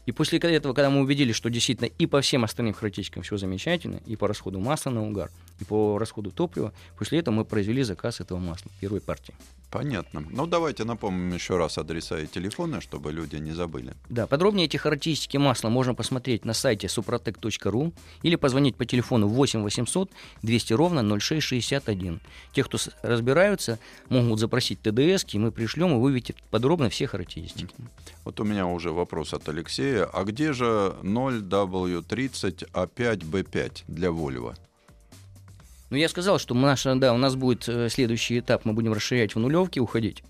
И 0.09 0.13
после 0.13 0.39
этого, 0.39 0.73
когда 0.73 0.89
мы 0.89 1.01
увидели, 1.01 1.33
что 1.33 1.51
действительно 1.51 1.87
и 1.87 2.07
по 2.07 2.23
всем 2.23 2.43
остальным 2.43 2.73
характеристикам 2.73 3.23
все 3.23 3.37
замечательно, 3.37 4.01
и 4.07 4.17
по 4.17 4.27
расходу 4.27 4.59
масла 4.59 4.89
на 4.89 5.07
угар, 5.07 5.31
и 5.61 5.65
по 5.65 5.99
расходу 5.99 6.31
топлива, 6.31 6.73
после 6.97 7.19
этого 7.19 7.35
мы 7.35 7.45
произвели 7.45 7.83
заказ 7.83 8.21
этого 8.21 8.39
масла 8.39 8.71
первой 8.81 9.03
партии. 9.03 9.35
Понятно. 9.71 10.25
Ну, 10.31 10.47
давайте 10.47 10.85
напомним 10.85 11.35
еще 11.35 11.59
раз 11.59 11.77
адреса 11.77 12.19
и 12.21 12.27
телефоны, 12.27 12.81
чтобы 12.81 13.13
люди 13.13 13.37
не 13.37 13.53
забыли. 13.53 13.93
Да, 14.09 14.27
подробнее 14.27 14.65
эти 14.65 14.79
характеристики 14.79 15.37
масла 15.37 15.69
можно 15.69 15.95
посмотреть 15.95 16.47
на 16.47 16.55
сайте 16.55 16.87
suprotec.ru 16.87 17.93
или 18.23 18.37
позвонить 18.37 18.77
по 18.77 18.87
телефону 18.87 19.29
8 19.29 19.61
800 19.61 20.11
200 20.43 20.73
ровно 20.73 21.03
0661. 21.21 22.21
Те, 22.55 22.65
кто 22.65 22.79
разбираются, 23.03 23.79
могут 24.09 24.41
запросить 24.41 24.81
ТДС, 24.81 25.27
и 25.35 25.39
мы 25.39 25.53
пришлем, 25.53 25.91
и 25.91 26.01
вы 26.01 26.25
подробно 26.51 26.89
все 26.89 27.07
характеристики. 27.07 27.75
Вот 28.25 28.41
у 28.41 28.45
меня 28.45 28.67
уже 28.67 28.91
вопрос 28.91 29.35
от 29.35 29.49
Алексея. 29.51 29.98
А 30.05 30.25
где 30.25 30.53
же 30.53 30.95
0W30A5B5 31.03 33.83
для 33.89 34.09
Volvo? 34.09 34.55
Ну, 35.91 35.97
я 35.97 36.09
сказал, 36.09 36.39
что 36.39 36.55
наша, 36.55 36.95
да, 36.97 37.15
у 37.15 37.17
нас 37.17 37.35
будет 37.35 37.67
э, 37.69 37.89
следующий 37.89 38.39
этап, 38.41 38.65
мы 38.67 38.75
будем 38.75 38.93
расширять 38.93 39.35
в 39.35 39.39
нулевки, 39.39 39.81
уходить. 39.81 40.23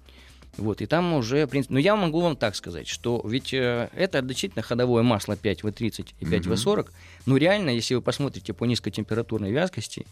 Вот, 0.56 0.80
и 0.80 0.86
там 0.86 1.12
уже, 1.14 1.46
в 1.46 1.50
принципе, 1.50 1.74
ну, 1.74 1.80
я 1.80 1.96
могу 1.96 2.20
вам 2.20 2.36
так 2.36 2.54
сказать, 2.56 2.86
что 2.88 3.20
ведь 3.24 3.52
э, 3.52 3.88
это 3.94 4.22
действительно 4.22 4.62
ходовое 4.62 5.02
масло 5.02 5.32
5В30 5.34 6.14
и 6.20 6.24
5В40, 6.24 6.90
но 7.26 7.36
реально, 7.36 7.70
если 7.70 7.94
вы 7.96 8.02
посмотрите 8.02 8.52
по 8.52 8.64
низкотемпературной 8.64 9.52
вязкости 9.52 10.06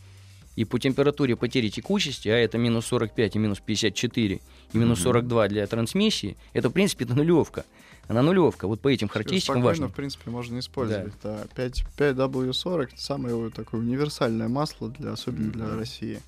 и 0.56 0.64
по 0.64 0.78
температуре 0.78 1.36
потери 1.36 1.68
текучести, 1.68 2.28
а 2.28 2.36
это 2.36 2.58
минус 2.58 2.86
45 2.86 3.36
и 3.36 3.38
минус 3.38 3.60
54 3.60 4.40
и 4.72 4.76
минус 4.76 4.98
Мгм. 4.98 5.04
42 5.04 5.48
для 5.48 5.66
трансмиссии, 5.66 6.36
это, 6.52 6.68
в 6.70 6.72
принципе, 6.72 7.04
это 7.04 7.14
нулевка. 7.14 7.64
Она 8.08 8.22
нулевка, 8.22 8.68
вот 8.68 8.80
по 8.80 8.88
этим 8.88 9.08
характеристикам 9.08 9.56
Спокойно, 9.56 9.66
важно. 9.66 9.88
в 9.88 9.92
принципе, 9.92 10.30
можно 10.30 10.58
использовать. 10.60 11.12
Да. 11.22 11.44
5, 11.56 11.84
5W40 11.98 12.82
это 12.92 13.00
самое 13.02 13.50
такое 13.50 13.80
универсальное 13.80 14.48
масло, 14.48 14.90
для, 14.90 15.12
особенно 15.12 15.50
для 15.52 15.64
Мгм. 15.66 15.78
России. 15.78 16.20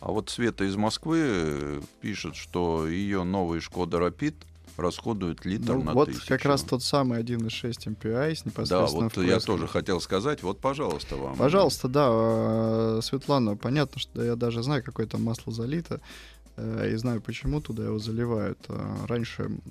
А 0.00 0.12
вот 0.12 0.30
Света 0.30 0.64
из 0.64 0.76
Москвы 0.76 1.18
э, 1.22 1.80
пишет, 2.00 2.36
что 2.36 2.86
ее 2.88 3.24
новый 3.24 3.60
Шкода 3.60 3.98
Rapid 3.98 4.34
расходует 4.76 5.44
литр 5.44 5.74
Ну, 5.74 5.82
на 5.82 5.92
вот 5.92 6.08
тысячу. 6.08 6.28
как 6.28 6.44
раз 6.44 6.62
тот 6.62 6.84
самый 6.84 7.18
1.6 7.20 7.72
MPI 7.88 8.36
с 8.36 8.42
Да, 8.42 8.50
непосредственно 8.50 9.02
вот 9.04 9.16
в 9.16 9.22
я 9.24 9.40
тоже 9.40 9.66
хотел 9.66 10.00
сказать. 10.00 10.42
Вот, 10.44 10.60
пожалуйста, 10.60 11.16
вам. 11.16 11.36
Пожалуйста, 11.36 11.88
да, 11.88 12.06
э, 12.12 13.00
Светлана, 13.02 13.56
понятно, 13.56 14.00
что 14.00 14.22
я 14.22 14.36
даже 14.36 14.62
знаю, 14.62 14.84
какое 14.84 15.06
там 15.06 15.24
масло 15.24 15.52
залито, 15.52 16.00
и 16.92 16.96
знаю, 16.96 17.20
почему 17.20 17.60
туда 17.60 17.84
его 17.84 17.98
заливают. 17.98 18.58
Э, 18.68 19.06
Раньше 19.06 19.44
м, 19.44 19.62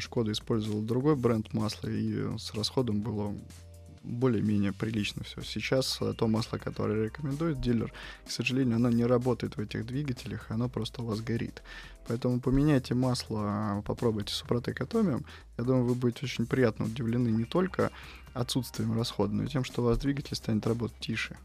Шкода 0.00 0.32
использовала 0.32 0.82
другой 0.82 1.16
бренд 1.16 1.52
масла, 1.54 1.88
и 1.88 2.36
с 2.38 2.54
расходом 2.54 3.00
было 3.00 3.34
более-менее 4.06 4.72
прилично 4.72 5.24
все. 5.24 5.42
Сейчас 5.42 5.98
э, 6.00 6.14
то 6.16 6.28
масло, 6.28 6.58
которое 6.58 7.04
рекомендует 7.04 7.60
дилер, 7.60 7.92
к 8.26 8.30
сожалению, 8.30 8.76
оно 8.76 8.90
не 8.90 9.04
работает 9.04 9.56
в 9.56 9.60
этих 9.60 9.86
двигателях, 9.86 10.50
оно 10.50 10.68
просто 10.68 11.02
у 11.02 11.06
вас 11.06 11.20
горит. 11.20 11.62
Поэтому 12.08 12.40
поменяйте 12.40 12.94
масло, 12.94 13.82
попробуйте 13.84 14.32
Супротек 14.32 14.80
Атомиум. 14.80 15.24
Я 15.58 15.64
думаю, 15.64 15.84
вы 15.84 15.94
будете 15.94 16.24
очень 16.24 16.46
приятно 16.46 16.84
удивлены 16.84 17.28
не 17.28 17.44
только 17.44 17.90
отсутствием 18.32 18.96
расхода, 18.96 19.34
но 19.34 19.44
и 19.44 19.48
тем, 19.48 19.64
что 19.64 19.82
у 19.82 19.86
вас 19.86 19.98
двигатель 19.98 20.36
станет 20.36 20.66
работать 20.66 20.98
тише, 21.00 21.36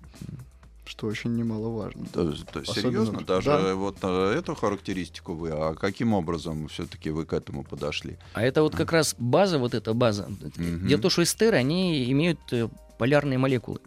что 0.91 1.07
очень 1.07 1.33
немаловажно. 1.37 2.05
Да, 2.13 2.23
да, 2.53 2.65
серьезно, 2.65 3.21
даже 3.21 3.49
да. 3.49 3.75
вот 3.75 3.97
э, 4.01 4.35
эту 4.37 4.55
характеристику 4.55 5.33
вы, 5.33 5.51
а 5.51 5.73
каким 5.73 6.13
образом 6.13 6.67
все-таки 6.67 7.09
вы 7.11 7.25
к 7.25 7.31
этому 7.31 7.63
подошли? 7.63 8.17
А 8.33 8.43
это 8.43 8.61
вот 8.61 8.75
как 8.75 8.91
раз 8.91 9.15
база, 9.17 9.57
вот 9.57 9.73
эта 9.73 9.93
база. 9.93 10.27
Мгм. 10.57 10.87
Дело 10.87 10.99
в 10.99 11.01
том, 11.03 11.11
что 11.11 11.23
эстеры, 11.23 11.55
они 11.55 12.11
имеют 12.11 12.39
э, 12.51 12.67
полярные 12.97 13.37
молекулы. 13.37 13.79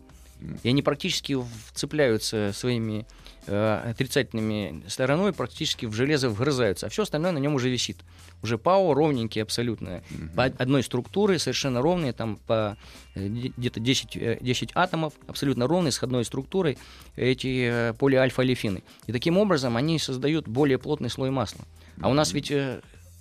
И 0.62 0.68
они 0.68 0.82
практически 0.82 1.36
вцепляются 1.68 2.52
своими 2.54 3.06
э, 3.46 3.90
отрицательными 3.90 4.82
стороной, 4.88 5.32
практически 5.32 5.86
в 5.86 5.92
железо 5.94 6.28
вгрызаются, 6.28 6.86
а 6.86 6.88
все 6.88 7.02
остальное 7.02 7.32
на 7.32 7.38
нем 7.38 7.54
уже 7.54 7.68
висит. 7.68 7.98
Уже 8.42 8.58
ПАО 8.58 8.94
ровненькие 8.94 9.42
абсолютно. 9.42 10.02
Мгм. 10.10 10.28
По 10.30 10.44
одной 10.44 10.82
структуре, 10.82 11.38
совершенно 11.38 11.80
ровные, 11.82 12.12
там 12.12 12.36
по 12.46 12.76
э, 13.14 13.28
де- 13.28 13.52
где-то 13.56 13.80
10, 13.80 14.16
э, 14.16 14.38
10 14.40 14.70
атомов, 14.74 15.14
абсолютно 15.26 15.66
ровные, 15.66 15.92
с 15.92 16.02
одной 16.02 16.24
структурой, 16.24 16.78
эти 17.16 17.68
э, 17.70 17.92
полиальфа-олефины. 17.94 18.82
И 19.06 19.12
таким 19.12 19.38
образом 19.38 19.76
они 19.76 19.98
создают 19.98 20.48
более 20.48 20.78
плотный 20.78 21.10
слой 21.10 21.30
масла. 21.30 21.64
А 22.00 22.08
у 22.08 22.14
нас 22.14 22.32
ведь 22.32 22.50
э, 22.50 22.80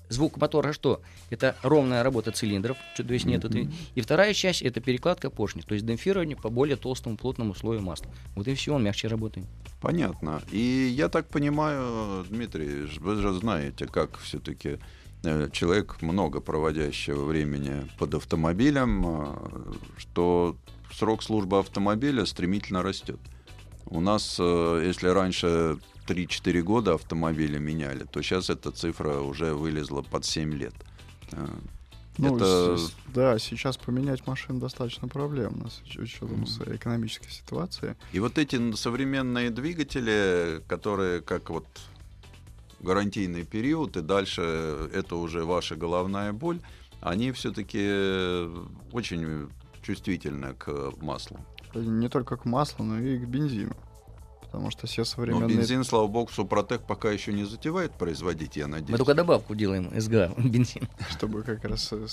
Звук 0.09 0.37
мотора 0.37 0.73
что? 0.73 1.01
Это 1.29 1.55
ровная 1.63 2.03
работа 2.03 2.31
цилиндров, 2.31 2.77
то 2.95 3.03
есть 3.03 3.25
нет 3.25 3.45
этой. 3.45 3.69
И 3.95 4.01
вторая 4.01 4.33
часть 4.33 4.61
это 4.61 4.81
перекладка 4.81 5.29
поршней, 5.29 5.63
то 5.63 5.73
есть 5.73 5.85
демпфирование 5.85 6.37
по 6.37 6.49
более 6.49 6.75
толстому 6.75 7.17
плотному 7.17 7.55
слою 7.55 7.81
масла. 7.81 8.07
Вот 8.35 8.47
и 8.47 8.53
все, 8.53 8.73
он 8.73 8.83
мягче 8.83 9.07
работает. 9.07 9.47
Понятно. 9.81 10.41
И 10.51 10.93
я 10.95 11.09
так 11.09 11.27
понимаю, 11.27 12.25
Дмитрий, 12.29 12.87
вы 12.99 13.15
же 13.15 13.33
знаете, 13.33 13.85
как 13.85 14.17
все-таки 14.19 14.79
э, 15.23 15.49
человек, 15.51 16.01
много 16.01 16.41
проводящего 16.41 17.25
времени 17.25 17.89
под 17.97 18.13
автомобилем, 18.13 19.03
э, 19.05 19.73
что 19.97 20.55
срок 20.91 21.23
службы 21.23 21.59
автомобиля 21.59 22.25
стремительно 22.25 22.83
растет. 22.83 23.19
У 23.85 23.99
нас, 23.99 24.37
э, 24.39 24.83
если 24.85 25.07
раньше 25.07 25.77
3-4 26.07 26.61
года 26.61 26.93
автомобили 26.93 27.57
меняли, 27.59 28.03
то 28.05 28.21
сейчас 28.21 28.49
эта 28.49 28.71
цифра 28.71 29.19
уже 29.19 29.53
вылезла 29.53 30.01
под 30.01 30.25
7 30.25 30.53
лет. 30.53 30.73
Э, 31.31 31.47
Ну, 32.19 32.35
Это- 32.35 32.77
с- 32.77 32.93
да, 33.15 33.39
сейчас 33.39 33.75
поменять 33.77 34.27
машину 34.27 34.59
достаточно 34.59 35.07
проблемно 35.07 35.69
с 35.71 35.81
уч- 35.81 35.99
учетом 36.03 36.45
с 36.45 36.59
экономической 36.61 37.31
ситуации. 37.31 37.95
И 38.11 38.19
вот 38.19 38.37
эти 38.37 38.75
современные 38.75 39.49
двигатели, 39.49 40.61
которые 40.67 41.21
как 41.21 41.49
вот 41.49 41.65
гарантийный 42.81 43.43
период, 43.45 43.97
и 43.97 44.01
дальше 44.01 44.41
это 44.93 45.15
уже 45.15 45.43
ваша 45.43 45.75
головная 45.75 46.33
боль, 46.33 46.59
они 47.01 47.31
все-таки 47.31 47.79
очень 48.91 49.49
чувствительны 49.81 50.53
к 50.53 50.91
маслу. 51.01 51.39
И 51.73 51.79
Не 51.79 52.09
только 52.09 52.37
к 52.37 52.45
маслу, 52.45 52.85
но 52.85 52.99
и 52.99 53.17
к 53.17 53.27
бензину. 53.27 53.75
Потому 54.53 54.69
что 54.69 54.85
все 54.85 55.01
Но 55.01 55.05
современные... 55.05 55.57
бензин, 55.57 55.83
слава 55.83 56.05
богу, 56.05 56.31
Супротек 56.31 56.83
пока 56.83 57.09
еще 57.09 57.33
не 57.33 57.43
затевает 57.43 57.91
производить, 57.93 58.55
я 58.55 58.67
надеюсь. 58.67 58.91
Мы 58.91 58.97
только 58.99 59.15
добавку 59.15 59.55
делаем 59.55 59.89
СГА, 59.99 60.31
бензин. 60.37 60.87
чтобы 61.09 61.41
как 61.41 61.65
раз 61.65 61.91
э, 61.91 62.05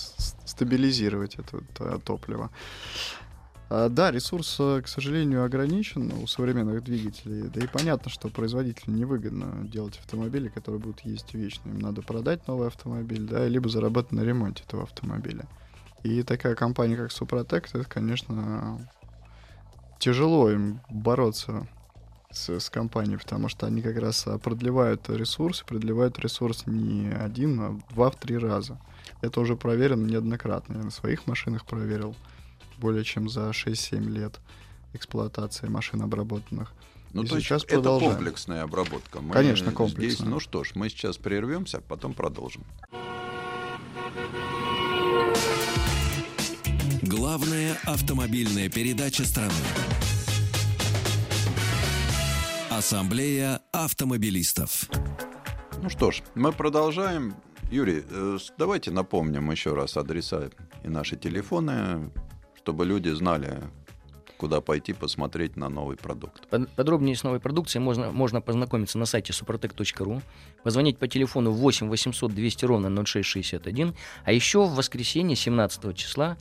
стабилизировать 0.45 1.35
это 1.35 1.61
т- 1.61 1.99
топливо. 1.99 2.49
А, 3.69 3.89
Да, 3.89 4.09
ресурс, 4.09 4.57
э, 4.59 4.81
к 4.83 4.87
сожалению, 4.87 5.43
ограничен 5.43 6.11
у 6.13 6.25
современных 6.25 6.83
двигателей. 6.83 7.43
Да 7.43 7.63
и 7.63 7.67
понятно, 7.67 8.09
что 8.09 8.27
производителю 8.29 8.95
невыгодно 8.95 9.67
делать 9.67 9.99
автомобили, 9.99 10.47
которые 10.49 10.81
будут 10.81 11.01
ездить 11.01 11.35
вечно. 11.35 11.69
Им 11.69 11.77
надо 11.77 12.01
продать 12.01 12.47
новый 12.47 12.69
автомобиль, 12.69 13.27
да, 13.27 13.47
либо 13.47 13.69
заработать 13.69 14.13
на 14.13 14.21
ремонте 14.21 14.63
этого 14.67 14.81
автомобиля. 14.81 15.45
И 16.01 16.23
такая 16.23 16.55
компания, 16.55 16.95
как 16.97 17.11
Супротек, 17.11 17.67
это, 17.71 17.83
конечно, 17.83 18.89
тяжело 19.99 20.49
им 20.49 20.81
бороться 20.89 21.67
с, 22.31 22.49
с 22.49 22.69
компанией, 22.69 23.17
потому 23.17 23.49
что 23.49 23.65
они 23.67 23.81
как 23.81 23.97
раз 23.97 24.25
а, 24.27 24.37
продлевают 24.37 25.09
ресурс, 25.09 25.63
продлевают 25.67 26.17
ресурс 26.19 26.63
не 26.65 27.09
один, 27.13 27.59
а 27.59 27.69
в 27.71 27.93
два, 27.93 28.09
в 28.11 28.15
три 28.15 28.37
раза. 28.37 28.79
Это 29.21 29.39
уже 29.41 29.55
проверено 29.55 30.05
неоднократно. 30.07 30.77
Я 30.77 30.83
на 30.83 30.91
своих 30.91 31.27
машинах 31.27 31.65
проверил 31.65 32.15
более 32.77 33.03
чем 33.03 33.29
за 33.29 33.49
6-7 33.51 33.99
лет 34.09 34.39
эксплуатации 34.93 35.67
машин 35.67 36.01
обработанных. 36.01 36.73
Ну, 37.13 37.23
И 37.23 37.27
то 37.27 37.35
есть 37.35 37.47
сейчас 37.47 37.63
это 37.65 37.75
продолжаем. 37.75 38.13
комплексная 38.13 38.63
обработка. 38.63 39.19
Мы 39.21 39.33
Конечно, 39.33 39.65
здесь- 39.65 39.75
комплексная. 39.77 40.29
ну 40.29 40.39
что 40.39 40.63
ж, 40.63 40.71
мы 40.75 40.89
сейчас 40.89 41.17
прервемся, 41.17 41.77
а 41.77 41.81
потом 41.81 42.13
продолжим. 42.13 42.63
Главная 47.01 47.77
автомобильная 47.83 48.69
передача 48.69 49.25
страны. 49.25 49.51
Ассамблея 52.85 53.61
автомобилистов. 53.71 54.89
Ну 55.83 55.89
что 55.91 56.09
ж, 56.09 56.23
мы 56.33 56.51
продолжаем. 56.51 57.35
Юрий, 57.69 58.03
э, 58.09 58.37
давайте 58.57 58.89
напомним 58.89 59.51
еще 59.51 59.75
раз 59.75 59.97
адреса 59.97 60.49
и 60.83 60.87
наши 60.87 61.15
телефоны, 61.15 62.09
чтобы 62.57 62.87
люди 62.87 63.09
знали, 63.09 63.59
куда 64.37 64.61
пойти 64.61 64.93
посмотреть 64.93 65.57
на 65.57 65.69
новый 65.69 65.95
продукт. 65.95 66.47
Под- 66.49 66.71
Подробнее 66.71 67.15
с 67.15 67.21
новой 67.21 67.39
продукцией 67.39 67.83
можно, 67.83 68.09
можно 68.11 68.41
познакомиться 68.41 68.97
на 68.97 69.05
сайте 69.05 69.31
suprotec.ru, 69.31 70.23
позвонить 70.63 70.97
по 70.97 71.07
телефону 71.07 71.51
8 71.51 71.87
800 71.87 72.33
200 72.33 72.65
ровно 72.65 72.89
0661, 73.05 73.93
а 74.25 74.31
еще 74.31 74.65
в 74.65 74.73
воскресенье 74.73 75.35
17 75.35 75.95
числа 75.95 76.35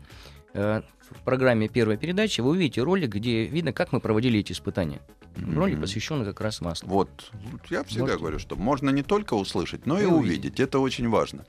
э, 0.55 0.81
в 1.11 1.23
программе 1.23 1.69
«Первая 1.69 1.99
передача» 1.99 2.43
вы 2.43 2.53
увидите 2.53 2.83
ролик, 2.83 3.11
где 3.11 3.45
видно, 3.45 3.75
как 3.75 3.93
мы 3.93 4.01
проводили 4.01 4.41
эти 4.41 4.53
испытания. 4.53 5.03
Ролик 5.37 5.75
Мгм. 5.75 5.83
посвященный 5.83 6.25
как 6.25 6.41
раз 6.41 6.61
маслу. 6.61 6.89
Вот, 6.89 7.31
я 7.71 7.83
всегда 7.85 8.03
Можете- 8.03 8.19
говорю, 8.21 8.39
что 8.39 8.57
можно 8.57 8.91
не 8.91 9.03
только 9.03 9.35
услышать, 9.35 9.87
но 9.87 9.99
и 9.99 10.03
И 10.03 10.07
увидеть. 10.07 10.39
увидеть. 10.41 10.61
Это 10.61 10.79
очень 10.81 11.09
важно. 11.09 11.45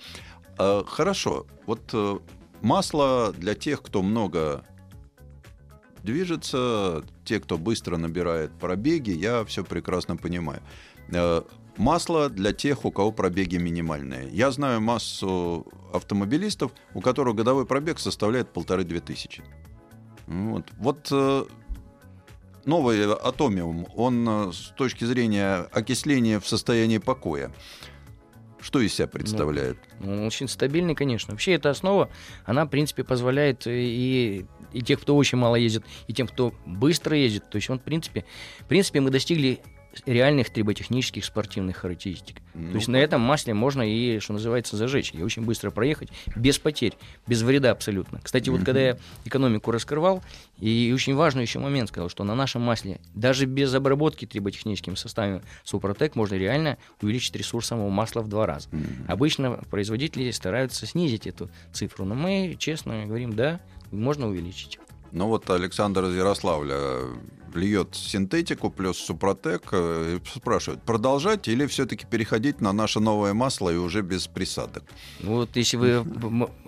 Э, 0.59 0.83
Хорошо, 0.87 1.45
вот 1.65 1.89
э, 1.93 2.19
масло 2.61 3.33
для 3.37 3.53
тех, 3.55 3.81
кто 3.81 4.01
много 4.01 4.63
движется, 6.03 7.03
те, 7.25 7.39
кто 7.39 7.57
быстро 7.57 7.97
набирает 7.97 8.51
пробеги, 8.59 9.11
я 9.11 9.43
все 9.45 9.63
прекрасно 9.63 10.17
понимаю. 10.17 10.61
Э, 11.09 11.41
Масло 11.77 12.29
для 12.29 12.51
тех, 12.51 12.83
у 12.83 12.91
кого 12.91 13.13
пробеги 13.13 13.55
минимальные. 13.55 14.29
Я 14.33 14.51
знаю 14.51 14.81
массу 14.81 15.65
автомобилистов, 15.93 16.73
у 16.93 16.99
которых 16.99 17.33
годовой 17.35 17.65
пробег 17.65 17.97
составляет 17.97 18.51
полторы-две 18.51 18.99
тысячи. 18.99 19.41
Вот, 20.27 20.65
вот 20.77 21.07
э, 21.11 21.45
новый 22.65 23.03
атомиум, 23.11 23.87
он 23.95 24.27
э, 24.27 24.51
с 24.51 24.73
точки 24.77 25.05
зрения 25.05 25.67
окисления 25.71 26.39
в 26.39 26.47
состоянии 26.47 26.97
покоя, 26.97 27.51
что 28.61 28.79
из 28.79 28.93
себя 28.93 29.07
представляет? 29.07 29.77
Ну, 29.99 30.13
Он 30.13 30.27
очень 30.27 30.47
стабильный, 30.47 30.95
конечно. 30.95 31.31
Вообще 31.33 31.53
эта 31.53 31.69
основа, 31.69 32.09
она, 32.45 32.65
в 32.65 32.69
принципе, 32.69 33.03
позволяет 33.03 33.65
и, 33.65 34.45
и 34.71 34.81
тех, 34.81 35.01
кто 35.01 35.15
очень 35.15 35.37
мало 35.37 35.55
ездит, 35.55 35.83
и 36.07 36.13
тем, 36.13 36.27
кто 36.27 36.53
быстро 36.65 37.17
ездит. 37.17 37.49
То 37.49 37.55
есть 37.55 37.69
он, 37.69 37.79
в 37.79 37.83
принципе, 37.83 38.25
в 38.59 38.65
принципе, 38.65 39.01
мы 39.01 39.09
достигли 39.09 39.59
реальных 40.05 40.49
триботехнических 40.49 41.25
спортивных 41.25 41.77
характеристик. 41.77 42.37
Ну, 42.53 42.71
То 42.71 42.75
есть 42.77 42.87
на 42.87 42.97
этом 42.97 43.21
масле 43.21 43.53
можно 43.53 43.81
и, 43.81 44.19
что 44.19 44.33
называется, 44.33 44.77
зажечь, 44.77 45.13
и 45.13 45.21
очень 45.21 45.43
быстро 45.43 45.71
проехать, 45.71 46.09
без 46.35 46.59
потерь, 46.59 46.93
без 47.27 47.41
вреда 47.41 47.71
абсолютно. 47.71 48.19
Кстати, 48.21 48.49
вот 48.49 48.63
когда 48.63 48.81
я 48.81 48.97
экономику 49.25 49.71
раскрывал, 49.71 50.23
и 50.59 50.91
очень 50.93 51.15
важный 51.15 51.43
еще 51.43 51.59
момент 51.59 51.89
сказал, 51.89 52.09
что 52.09 52.23
на 52.23 52.35
нашем 52.35 52.61
масле, 52.61 52.99
даже 53.13 53.45
без 53.45 53.73
обработки 53.73 54.25
триботехническим 54.25 54.95
составом 54.95 55.41
Супротек, 55.63 56.15
можно 56.15 56.35
реально 56.35 56.77
увеличить 57.01 57.35
ресурс 57.35 57.67
самого 57.67 57.89
масла 57.89 58.21
в 58.21 58.27
два 58.27 58.45
раза. 58.45 58.69
Обычно 59.07 59.63
производители 59.69 60.31
стараются 60.31 60.85
снизить 60.85 61.27
эту 61.27 61.49
цифру, 61.73 62.05
но 62.05 62.15
мы 62.15 62.55
честно 62.57 63.05
говорим, 63.05 63.33
да, 63.33 63.59
можно 63.91 64.27
увеличить. 64.27 64.79
Ну 65.11 65.27
вот 65.27 65.49
Александр 65.49 66.05
из 66.05 66.15
Ярославля 66.15 67.01
льет 67.55 67.95
синтетику 67.95 68.69
плюс 68.69 68.97
супротек 68.97 69.69
э, 69.71 70.17
и 70.17 70.29
спрашивает, 70.39 70.81
продолжать 70.83 71.47
или 71.47 71.65
все-таки 71.65 72.05
переходить 72.05 72.61
на 72.61 72.73
наше 72.73 72.99
новое 72.99 73.33
масло 73.33 73.69
и 73.69 73.75
уже 73.75 74.01
без 74.01 74.27
присадок? 74.27 74.83
Вот 75.21 75.55
если 75.55 75.77
вы 75.77 76.05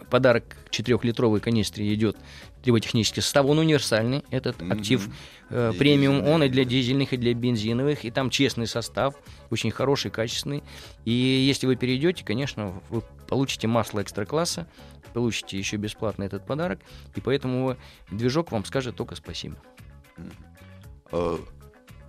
подарок 0.10 0.44
четырехлитровой 0.70 1.40
канистре 1.40 1.94
идет 1.94 2.18
триботехнический 2.64 3.22
состав, 3.22 3.46
он 3.46 3.60
универсальный, 3.60 4.24
этот 4.30 4.62
актив 4.62 5.10
э, 5.50 5.74
премиум, 5.78 6.26
он 6.26 6.44
и 6.44 6.50
для 6.50 6.66
дизельных, 6.66 7.14
и 7.14 7.18
для 7.18 7.34
бензиновых, 7.34 8.06
и 8.06 8.12
там 8.12 8.30
честный 8.30 8.68
состав, 8.68 9.16
очень 9.54 9.72
хороший, 9.72 10.12
качественный. 10.12 10.64
И 11.06 11.12
если 11.12 11.66
вы 11.68 11.76
перейдете, 11.78 12.26
конечно, 12.26 12.82
вы 12.90 13.02
получите 13.28 13.68
масло 13.68 14.02
экстра-класса, 14.02 14.68
получите 15.14 15.58
еще 15.58 15.78
бесплатно 15.78 16.24
этот 16.24 16.46
подарок, 16.46 16.80
и 17.16 17.22
поэтому 17.22 17.78
движок 18.12 18.52
вам 18.52 18.66
скажет 18.66 18.96
только 18.96 19.16
спасибо. 19.16 19.56
Э, 21.12 21.38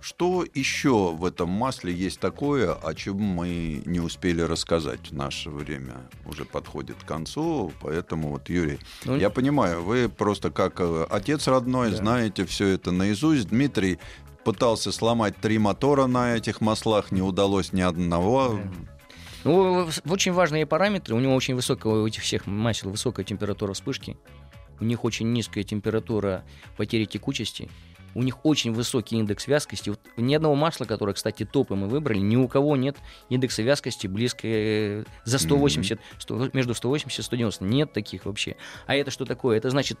Что 0.01 0.45
еще 0.53 1.13
в 1.13 1.25
этом 1.25 1.49
масле 1.49 1.91
есть 1.91 2.19
такое, 2.19 2.73
о 2.73 2.93
чем 2.93 3.17
мы 3.17 3.81
не 3.85 3.99
успели 3.99 4.41
рассказать? 4.41 5.11
Наше 5.11 5.49
время 5.49 5.95
уже 6.25 6.45
подходит 6.45 6.97
к 7.03 7.07
концу, 7.07 7.71
поэтому 7.81 8.29
вот, 8.29 8.49
Юрий, 8.49 8.77
Ну, 9.05 9.15
я 9.17 9.29
понимаю, 9.31 9.81
вы 9.83 10.07
просто 10.09 10.51
как 10.51 10.79
э, 10.79 11.07
отец 11.09 11.47
родной 11.47 11.89
Да. 11.91 11.97
знаете 11.97 12.45
все 12.45 12.67
это 12.67 12.91
наизусть. 12.91 13.49
Дмитрий 13.49 13.97
пытался 14.45 14.91
сломать 14.91 15.35
три 15.35 15.57
мотора 15.57 16.05
на 16.05 16.37
этих 16.37 16.61
маслах, 16.61 17.11
не 17.11 17.21
удалось 17.21 17.73
ни 17.73 17.81
одного. 17.81 18.59
Ну, 19.43 19.89
очень 20.07 20.31
важные 20.31 20.65
параметры. 20.65 21.15
У 21.15 21.19
него 21.19 21.35
очень 21.35 21.55
высокая, 21.55 21.93
у 21.93 22.07
этих 22.07 22.21
всех 22.21 22.47
масел 22.47 22.91
высокая 22.91 23.25
температура 23.25 23.73
вспышки. 23.73 24.17
У 24.79 24.85
них 24.85 25.03
очень 25.03 25.31
низкая 25.33 25.63
температура 25.63 26.43
потери 26.77 27.05
текучести. 27.05 27.69
у 28.15 28.23
них 28.23 28.45
очень 28.45 28.71
высокий 28.71 29.17
индекс 29.17 29.45
вязкости. 29.45 29.89
Вот 29.89 29.99
ни 30.15 30.33
одного 30.33 30.55
масла, 30.55 30.85
которое, 30.85 31.13
кстати, 31.13 31.43
топы 31.43 31.75
мы 31.75 31.87
выбрали, 31.87 32.19
ни 32.19 32.37
у 32.37 32.47
кого 32.47 32.77
нет 32.77 32.95
индекса 33.29 33.61
вязкости 33.61 34.07
близко 34.07 34.47
э, 34.47 35.03
за 35.25 35.37
180, 35.37 35.99
100, 36.19 36.49
между 36.53 36.73
180 36.73 37.19
и 37.19 37.21
190. 37.21 37.65
Нет 37.65 37.91
таких 37.91 38.25
вообще. 38.25 38.55
А 38.87 38.95
это 38.95 39.11
что 39.11 39.25
такое? 39.25 39.57
Это 39.57 39.69
значит, 39.69 39.99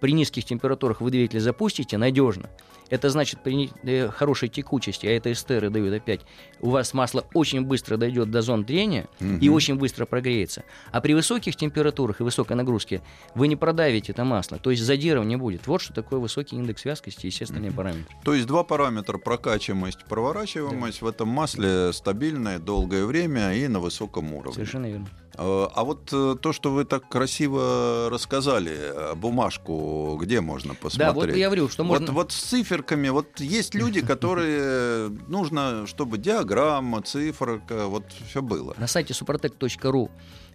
при 0.00 0.12
низких 0.12 0.44
температурах 0.44 1.00
вы 1.00 1.10
двигатель 1.10 1.40
запустите 1.40 1.96
надежно. 1.96 2.50
Это 2.90 3.10
значит 3.10 3.40
при 3.42 3.70
э, 3.82 4.10
хорошей 4.10 4.48
текучести, 4.48 5.06
а 5.06 5.10
это 5.10 5.32
эстеры 5.32 5.70
дают 5.70 5.92
опять. 5.94 6.20
У 6.60 6.70
вас 6.70 6.92
масло 6.94 7.24
очень 7.34 7.62
быстро 7.62 7.96
дойдет 7.96 8.30
до 8.30 8.42
зон 8.42 8.64
трения 8.64 9.06
Мгм. 9.20 9.38
и 9.38 9.48
очень 9.48 9.76
быстро 9.76 10.06
прогреется. 10.06 10.64
А 10.92 11.00
при 11.00 11.14
высоких 11.14 11.56
температурах 11.56 12.20
и 12.20 12.24
высокой 12.24 12.56
нагрузке 12.56 13.00
вы 13.34 13.48
не 13.48 13.56
продавите 13.56 14.12
это 14.12 14.24
масло, 14.24 14.58
то 14.58 14.70
есть 14.70 14.82
задиров 14.82 15.24
не 15.24 15.36
будет. 15.36 15.66
Вот 15.66 15.80
что 15.80 15.92
такое 15.94 16.20
высокий 16.20 16.56
индекс 16.56 16.84
вязкости 16.84 17.26
и 17.26 17.30
все 17.30 17.44
остальные 17.44 17.72
параметры. 17.72 18.14
То 18.24 18.34
есть 18.34 18.46
два 18.46 18.64
параметра 18.64 19.18
прокачиваемость, 19.18 20.04
проворачиваемость 20.04 21.02
в 21.02 21.06
этом 21.06 21.28
масле 21.28 21.92
стабильное 21.92 22.58
долгое 22.58 23.04
время 23.06 23.54
и 23.54 23.66
на 23.68 23.80
высоком 23.80 24.32
уровне. 24.34 24.54
Совершенно 24.54 24.86
верно. 24.86 25.08
Э, 25.36 25.66
А 25.74 25.84
вот 25.84 26.12
э, 26.12 26.36
то, 26.40 26.52
что 26.52 26.70
вы 26.70 26.84
так 26.84 27.08
красиво 27.08 28.08
рассказали, 28.10 28.72
э, 28.74 29.14
бумажку, 29.14 30.16
где 30.20 30.40
можно 30.40 30.74
посмотреть? 30.74 30.98
Да, 30.98 31.12
вот 31.12 31.36
я 31.36 31.46
говорю, 31.46 31.68
что 31.68 31.84
Вот, 31.84 32.00
можно... 32.00 32.14
вот 32.14 32.32
с 32.32 32.36
циферками, 32.36 33.08
вот 33.08 33.40
есть 33.40 33.74
люди, 33.74 34.00
которые 34.06 35.08
нужно, 35.28 35.86
чтобы 35.86 36.18
диаграмма, 36.18 37.02
циферка, 37.02 37.86
вот 37.86 38.04
все 38.28 38.42
было. 38.42 38.74
На 38.78 38.86
сайте 38.86 39.12
suprotec.ru 39.14 40.10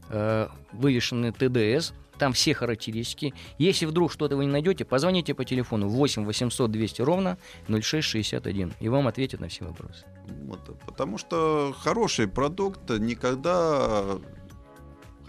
э, 0.10 0.48
вывешены 0.72 1.32
ТДС, 1.32 1.94
там 2.18 2.34
все 2.34 2.54
характеристики. 2.54 3.34
Если 3.58 3.86
вдруг 3.86 4.12
что-то 4.12 4.36
вы 4.36 4.46
не 4.46 4.52
найдете, 4.52 4.86
позвоните 4.86 5.34
по 5.34 5.46
телефону 5.46 5.88
8 5.88 6.26
800 6.26 6.70
200 6.70 7.02
ровно 7.02 7.38
0661, 7.68 8.74
и 8.80 8.90
вам 8.90 9.08
ответят 9.08 9.40
на 9.40 9.48
все 9.48 9.66
вопросы. 9.66 10.06
Вот, 10.44 10.60
потому 10.86 11.18
что 11.18 11.74
хороший 11.80 12.28
продукт 12.28 12.90
никогда 12.90 14.20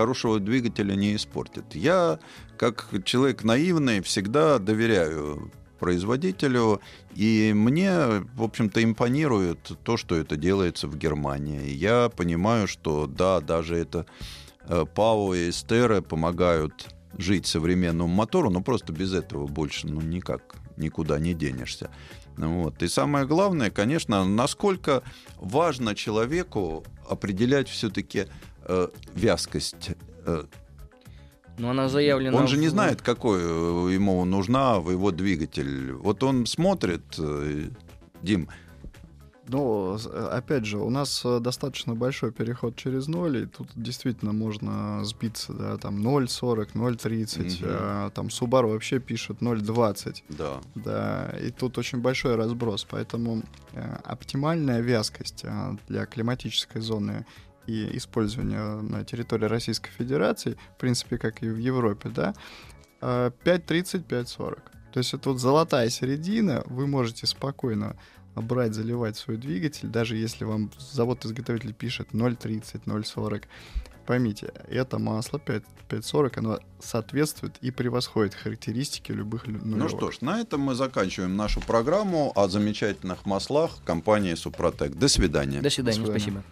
хорошего 0.01 0.41
двигателя 0.41 0.95
не 0.95 1.15
испортит. 1.15 1.75
Я, 1.75 2.19
как 2.57 2.89
человек 3.05 3.45
наивный, 3.45 4.01
всегда 4.01 4.59
доверяю 4.59 5.53
производителю, 5.79 6.81
и 7.15 7.53
мне, 7.55 7.91
в 8.35 8.43
общем-то, 8.43 8.83
импонирует 8.83 9.73
то, 9.85 9.99
что 9.99 10.15
это 10.17 10.37
делается 10.37 10.89
в 10.89 10.97
Германии. 10.97 11.69
Я 11.69 12.09
понимаю, 12.09 12.67
что 12.67 13.07
да, 13.07 13.43
даже 13.43 13.77
это 13.77 14.07
э, 14.65 14.87
ПАО 14.87 15.35
и 15.35 15.51
Эстеры 15.51 16.01
помогают 16.01 16.95
жить 17.19 17.47
современному 17.47 18.09
мотору, 18.09 18.49
но 18.49 18.63
просто 18.63 18.95
без 18.95 19.13
этого 19.13 19.47
больше 19.47 19.87
ну 19.87 20.01
никак 20.01 20.57
никуда 20.79 21.19
не 21.19 21.35
денешься. 21.35 21.91
Вот. 22.39 22.83
И 22.83 22.89
самое 22.89 23.27
главное, 23.27 23.71
конечно, 23.71 24.25
насколько 24.25 25.03
важно 25.37 25.95
человеку 25.95 26.85
определять 27.07 27.69
все-таки 27.69 28.29
э, 28.71 28.89
вязкость. 29.15 29.91
Э, 30.25 30.45
Но 31.59 31.71
она 31.71 31.89
заявлена... 31.89 32.37
он 32.39 32.47
же 32.49 32.57
не 32.57 32.69
знает, 32.69 33.03
какой 33.03 33.41
э, 33.41 33.95
ему 33.95 34.25
нужна 34.25 34.79
в 34.81 34.91
его 34.91 35.11
двигатель. 35.11 35.93
Вот 35.93 36.23
он 36.23 36.47
смотрит, 36.47 37.03
э, 37.19 37.69
Дим, 38.23 38.49
Но, 39.49 39.99
э, 40.05 40.29
опять 40.33 40.65
же, 40.65 40.79
у 40.79 40.91
нас 40.91 41.27
достаточно 41.41 41.95
большой 41.97 42.31
переход 42.31 42.77
через 42.77 43.09
ноль, 43.09 43.37
и 43.37 43.47
тут 43.47 43.69
действительно 43.75 44.33
можно 44.33 45.05
сбиться, 45.05 45.53
да, 45.53 45.77
там 45.77 45.97
0,40, 46.07 46.69
0,30, 46.75 47.61
Мгм. 47.61 47.69
а, 47.69 48.11
там 48.11 48.27
Subaru 48.29 48.69
вообще 48.71 49.01
пишет 49.01 49.41
0,20, 49.43 50.23
да, 50.29 50.61
да, 50.77 51.35
и 51.43 51.51
тут 51.51 51.79
очень 51.79 51.99
большой 51.99 52.37
разброс, 52.37 52.87
поэтому 52.89 53.43
оптимальная 54.05 54.81
вязкость 54.83 55.45
а, 55.45 55.77
для 55.89 56.07
климатической 56.07 56.81
зоны 56.81 57.27
и 57.71 57.97
использования 57.97 58.81
на 58.83 59.05
территории 59.05 59.47
Российской 59.47 59.91
Федерации, 59.91 60.57
в 60.77 60.79
принципе, 60.79 61.19
как 61.19 61.43
и 61.43 61.49
в 61.49 61.57
Европе, 61.57 62.09
да, 62.09 62.35
э, 63.01 63.31
5,30, 63.45 64.05
5,40. 64.07 64.59
То 64.93 64.99
есть 64.99 65.15
это 65.15 65.31
вот 65.31 65.39
золотая 65.39 65.89
середина, 65.89 66.63
вы 66.67 66.87
можете 66.87 67.27
спокойно 67.27 67.97
брать, 68.35 68.75
заливать 68.75 69.17
свой 69.17 69.37
двигатель, 69.37 69.89
даже 69.89 70.17
если 70.17 70.45
вам 70.45 70.71
завод-изготовитель 70.79 71.75
пишет 71.75 72.09
0,30, 72.13 72.83
0,40. 72.87 73.45
Поймите, 74.07 74.53
это 74.69 74.99
масло 74.99 75.39
5 75.39 75.63
5,40, 75.89 76.39
оно 76.39 76.61
соответствует 76.81 77.57
и 77.61 77.73
превосходит 77.73 78.35
характеристики 78.35 79.11
любых 79.11 79.49
лю- 79.49 79.61
Ну 79.65 79.89
что 79.89 80.13
ж, 80.13 80.21
на 80.21 80.41
этом 80.41 80.61
мы 80.61 80.77
заканчиваем 80.77 81.37
нашу 81.37 81.61
программу 81.61 82.33
о 82.37 82.49
замечательных 82.49 83.27
маслах 83.27 83.83
компании 83.85 84.35
Супротек. 84.35 84.95
До 84.95 85.09
свидания. 85.09 85.61
До 85.61 85.69
свидания, 85.69 85.99
До 85.99 86.05
свидания. 86.19 86.21
спасибо. 86.21 86.43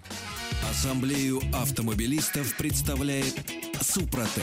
Ассамблею 0.70 1.40
автомобилистов 1.54 2.56
представляет 2.56 3.34
Супротек. 3.80 4.42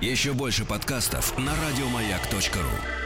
Еще 0.00 0.32
больше 0.32 0.64
подкастов 0.64 1.36
на 1.38 1.52
радиомаяк.ру. 1.54 3.01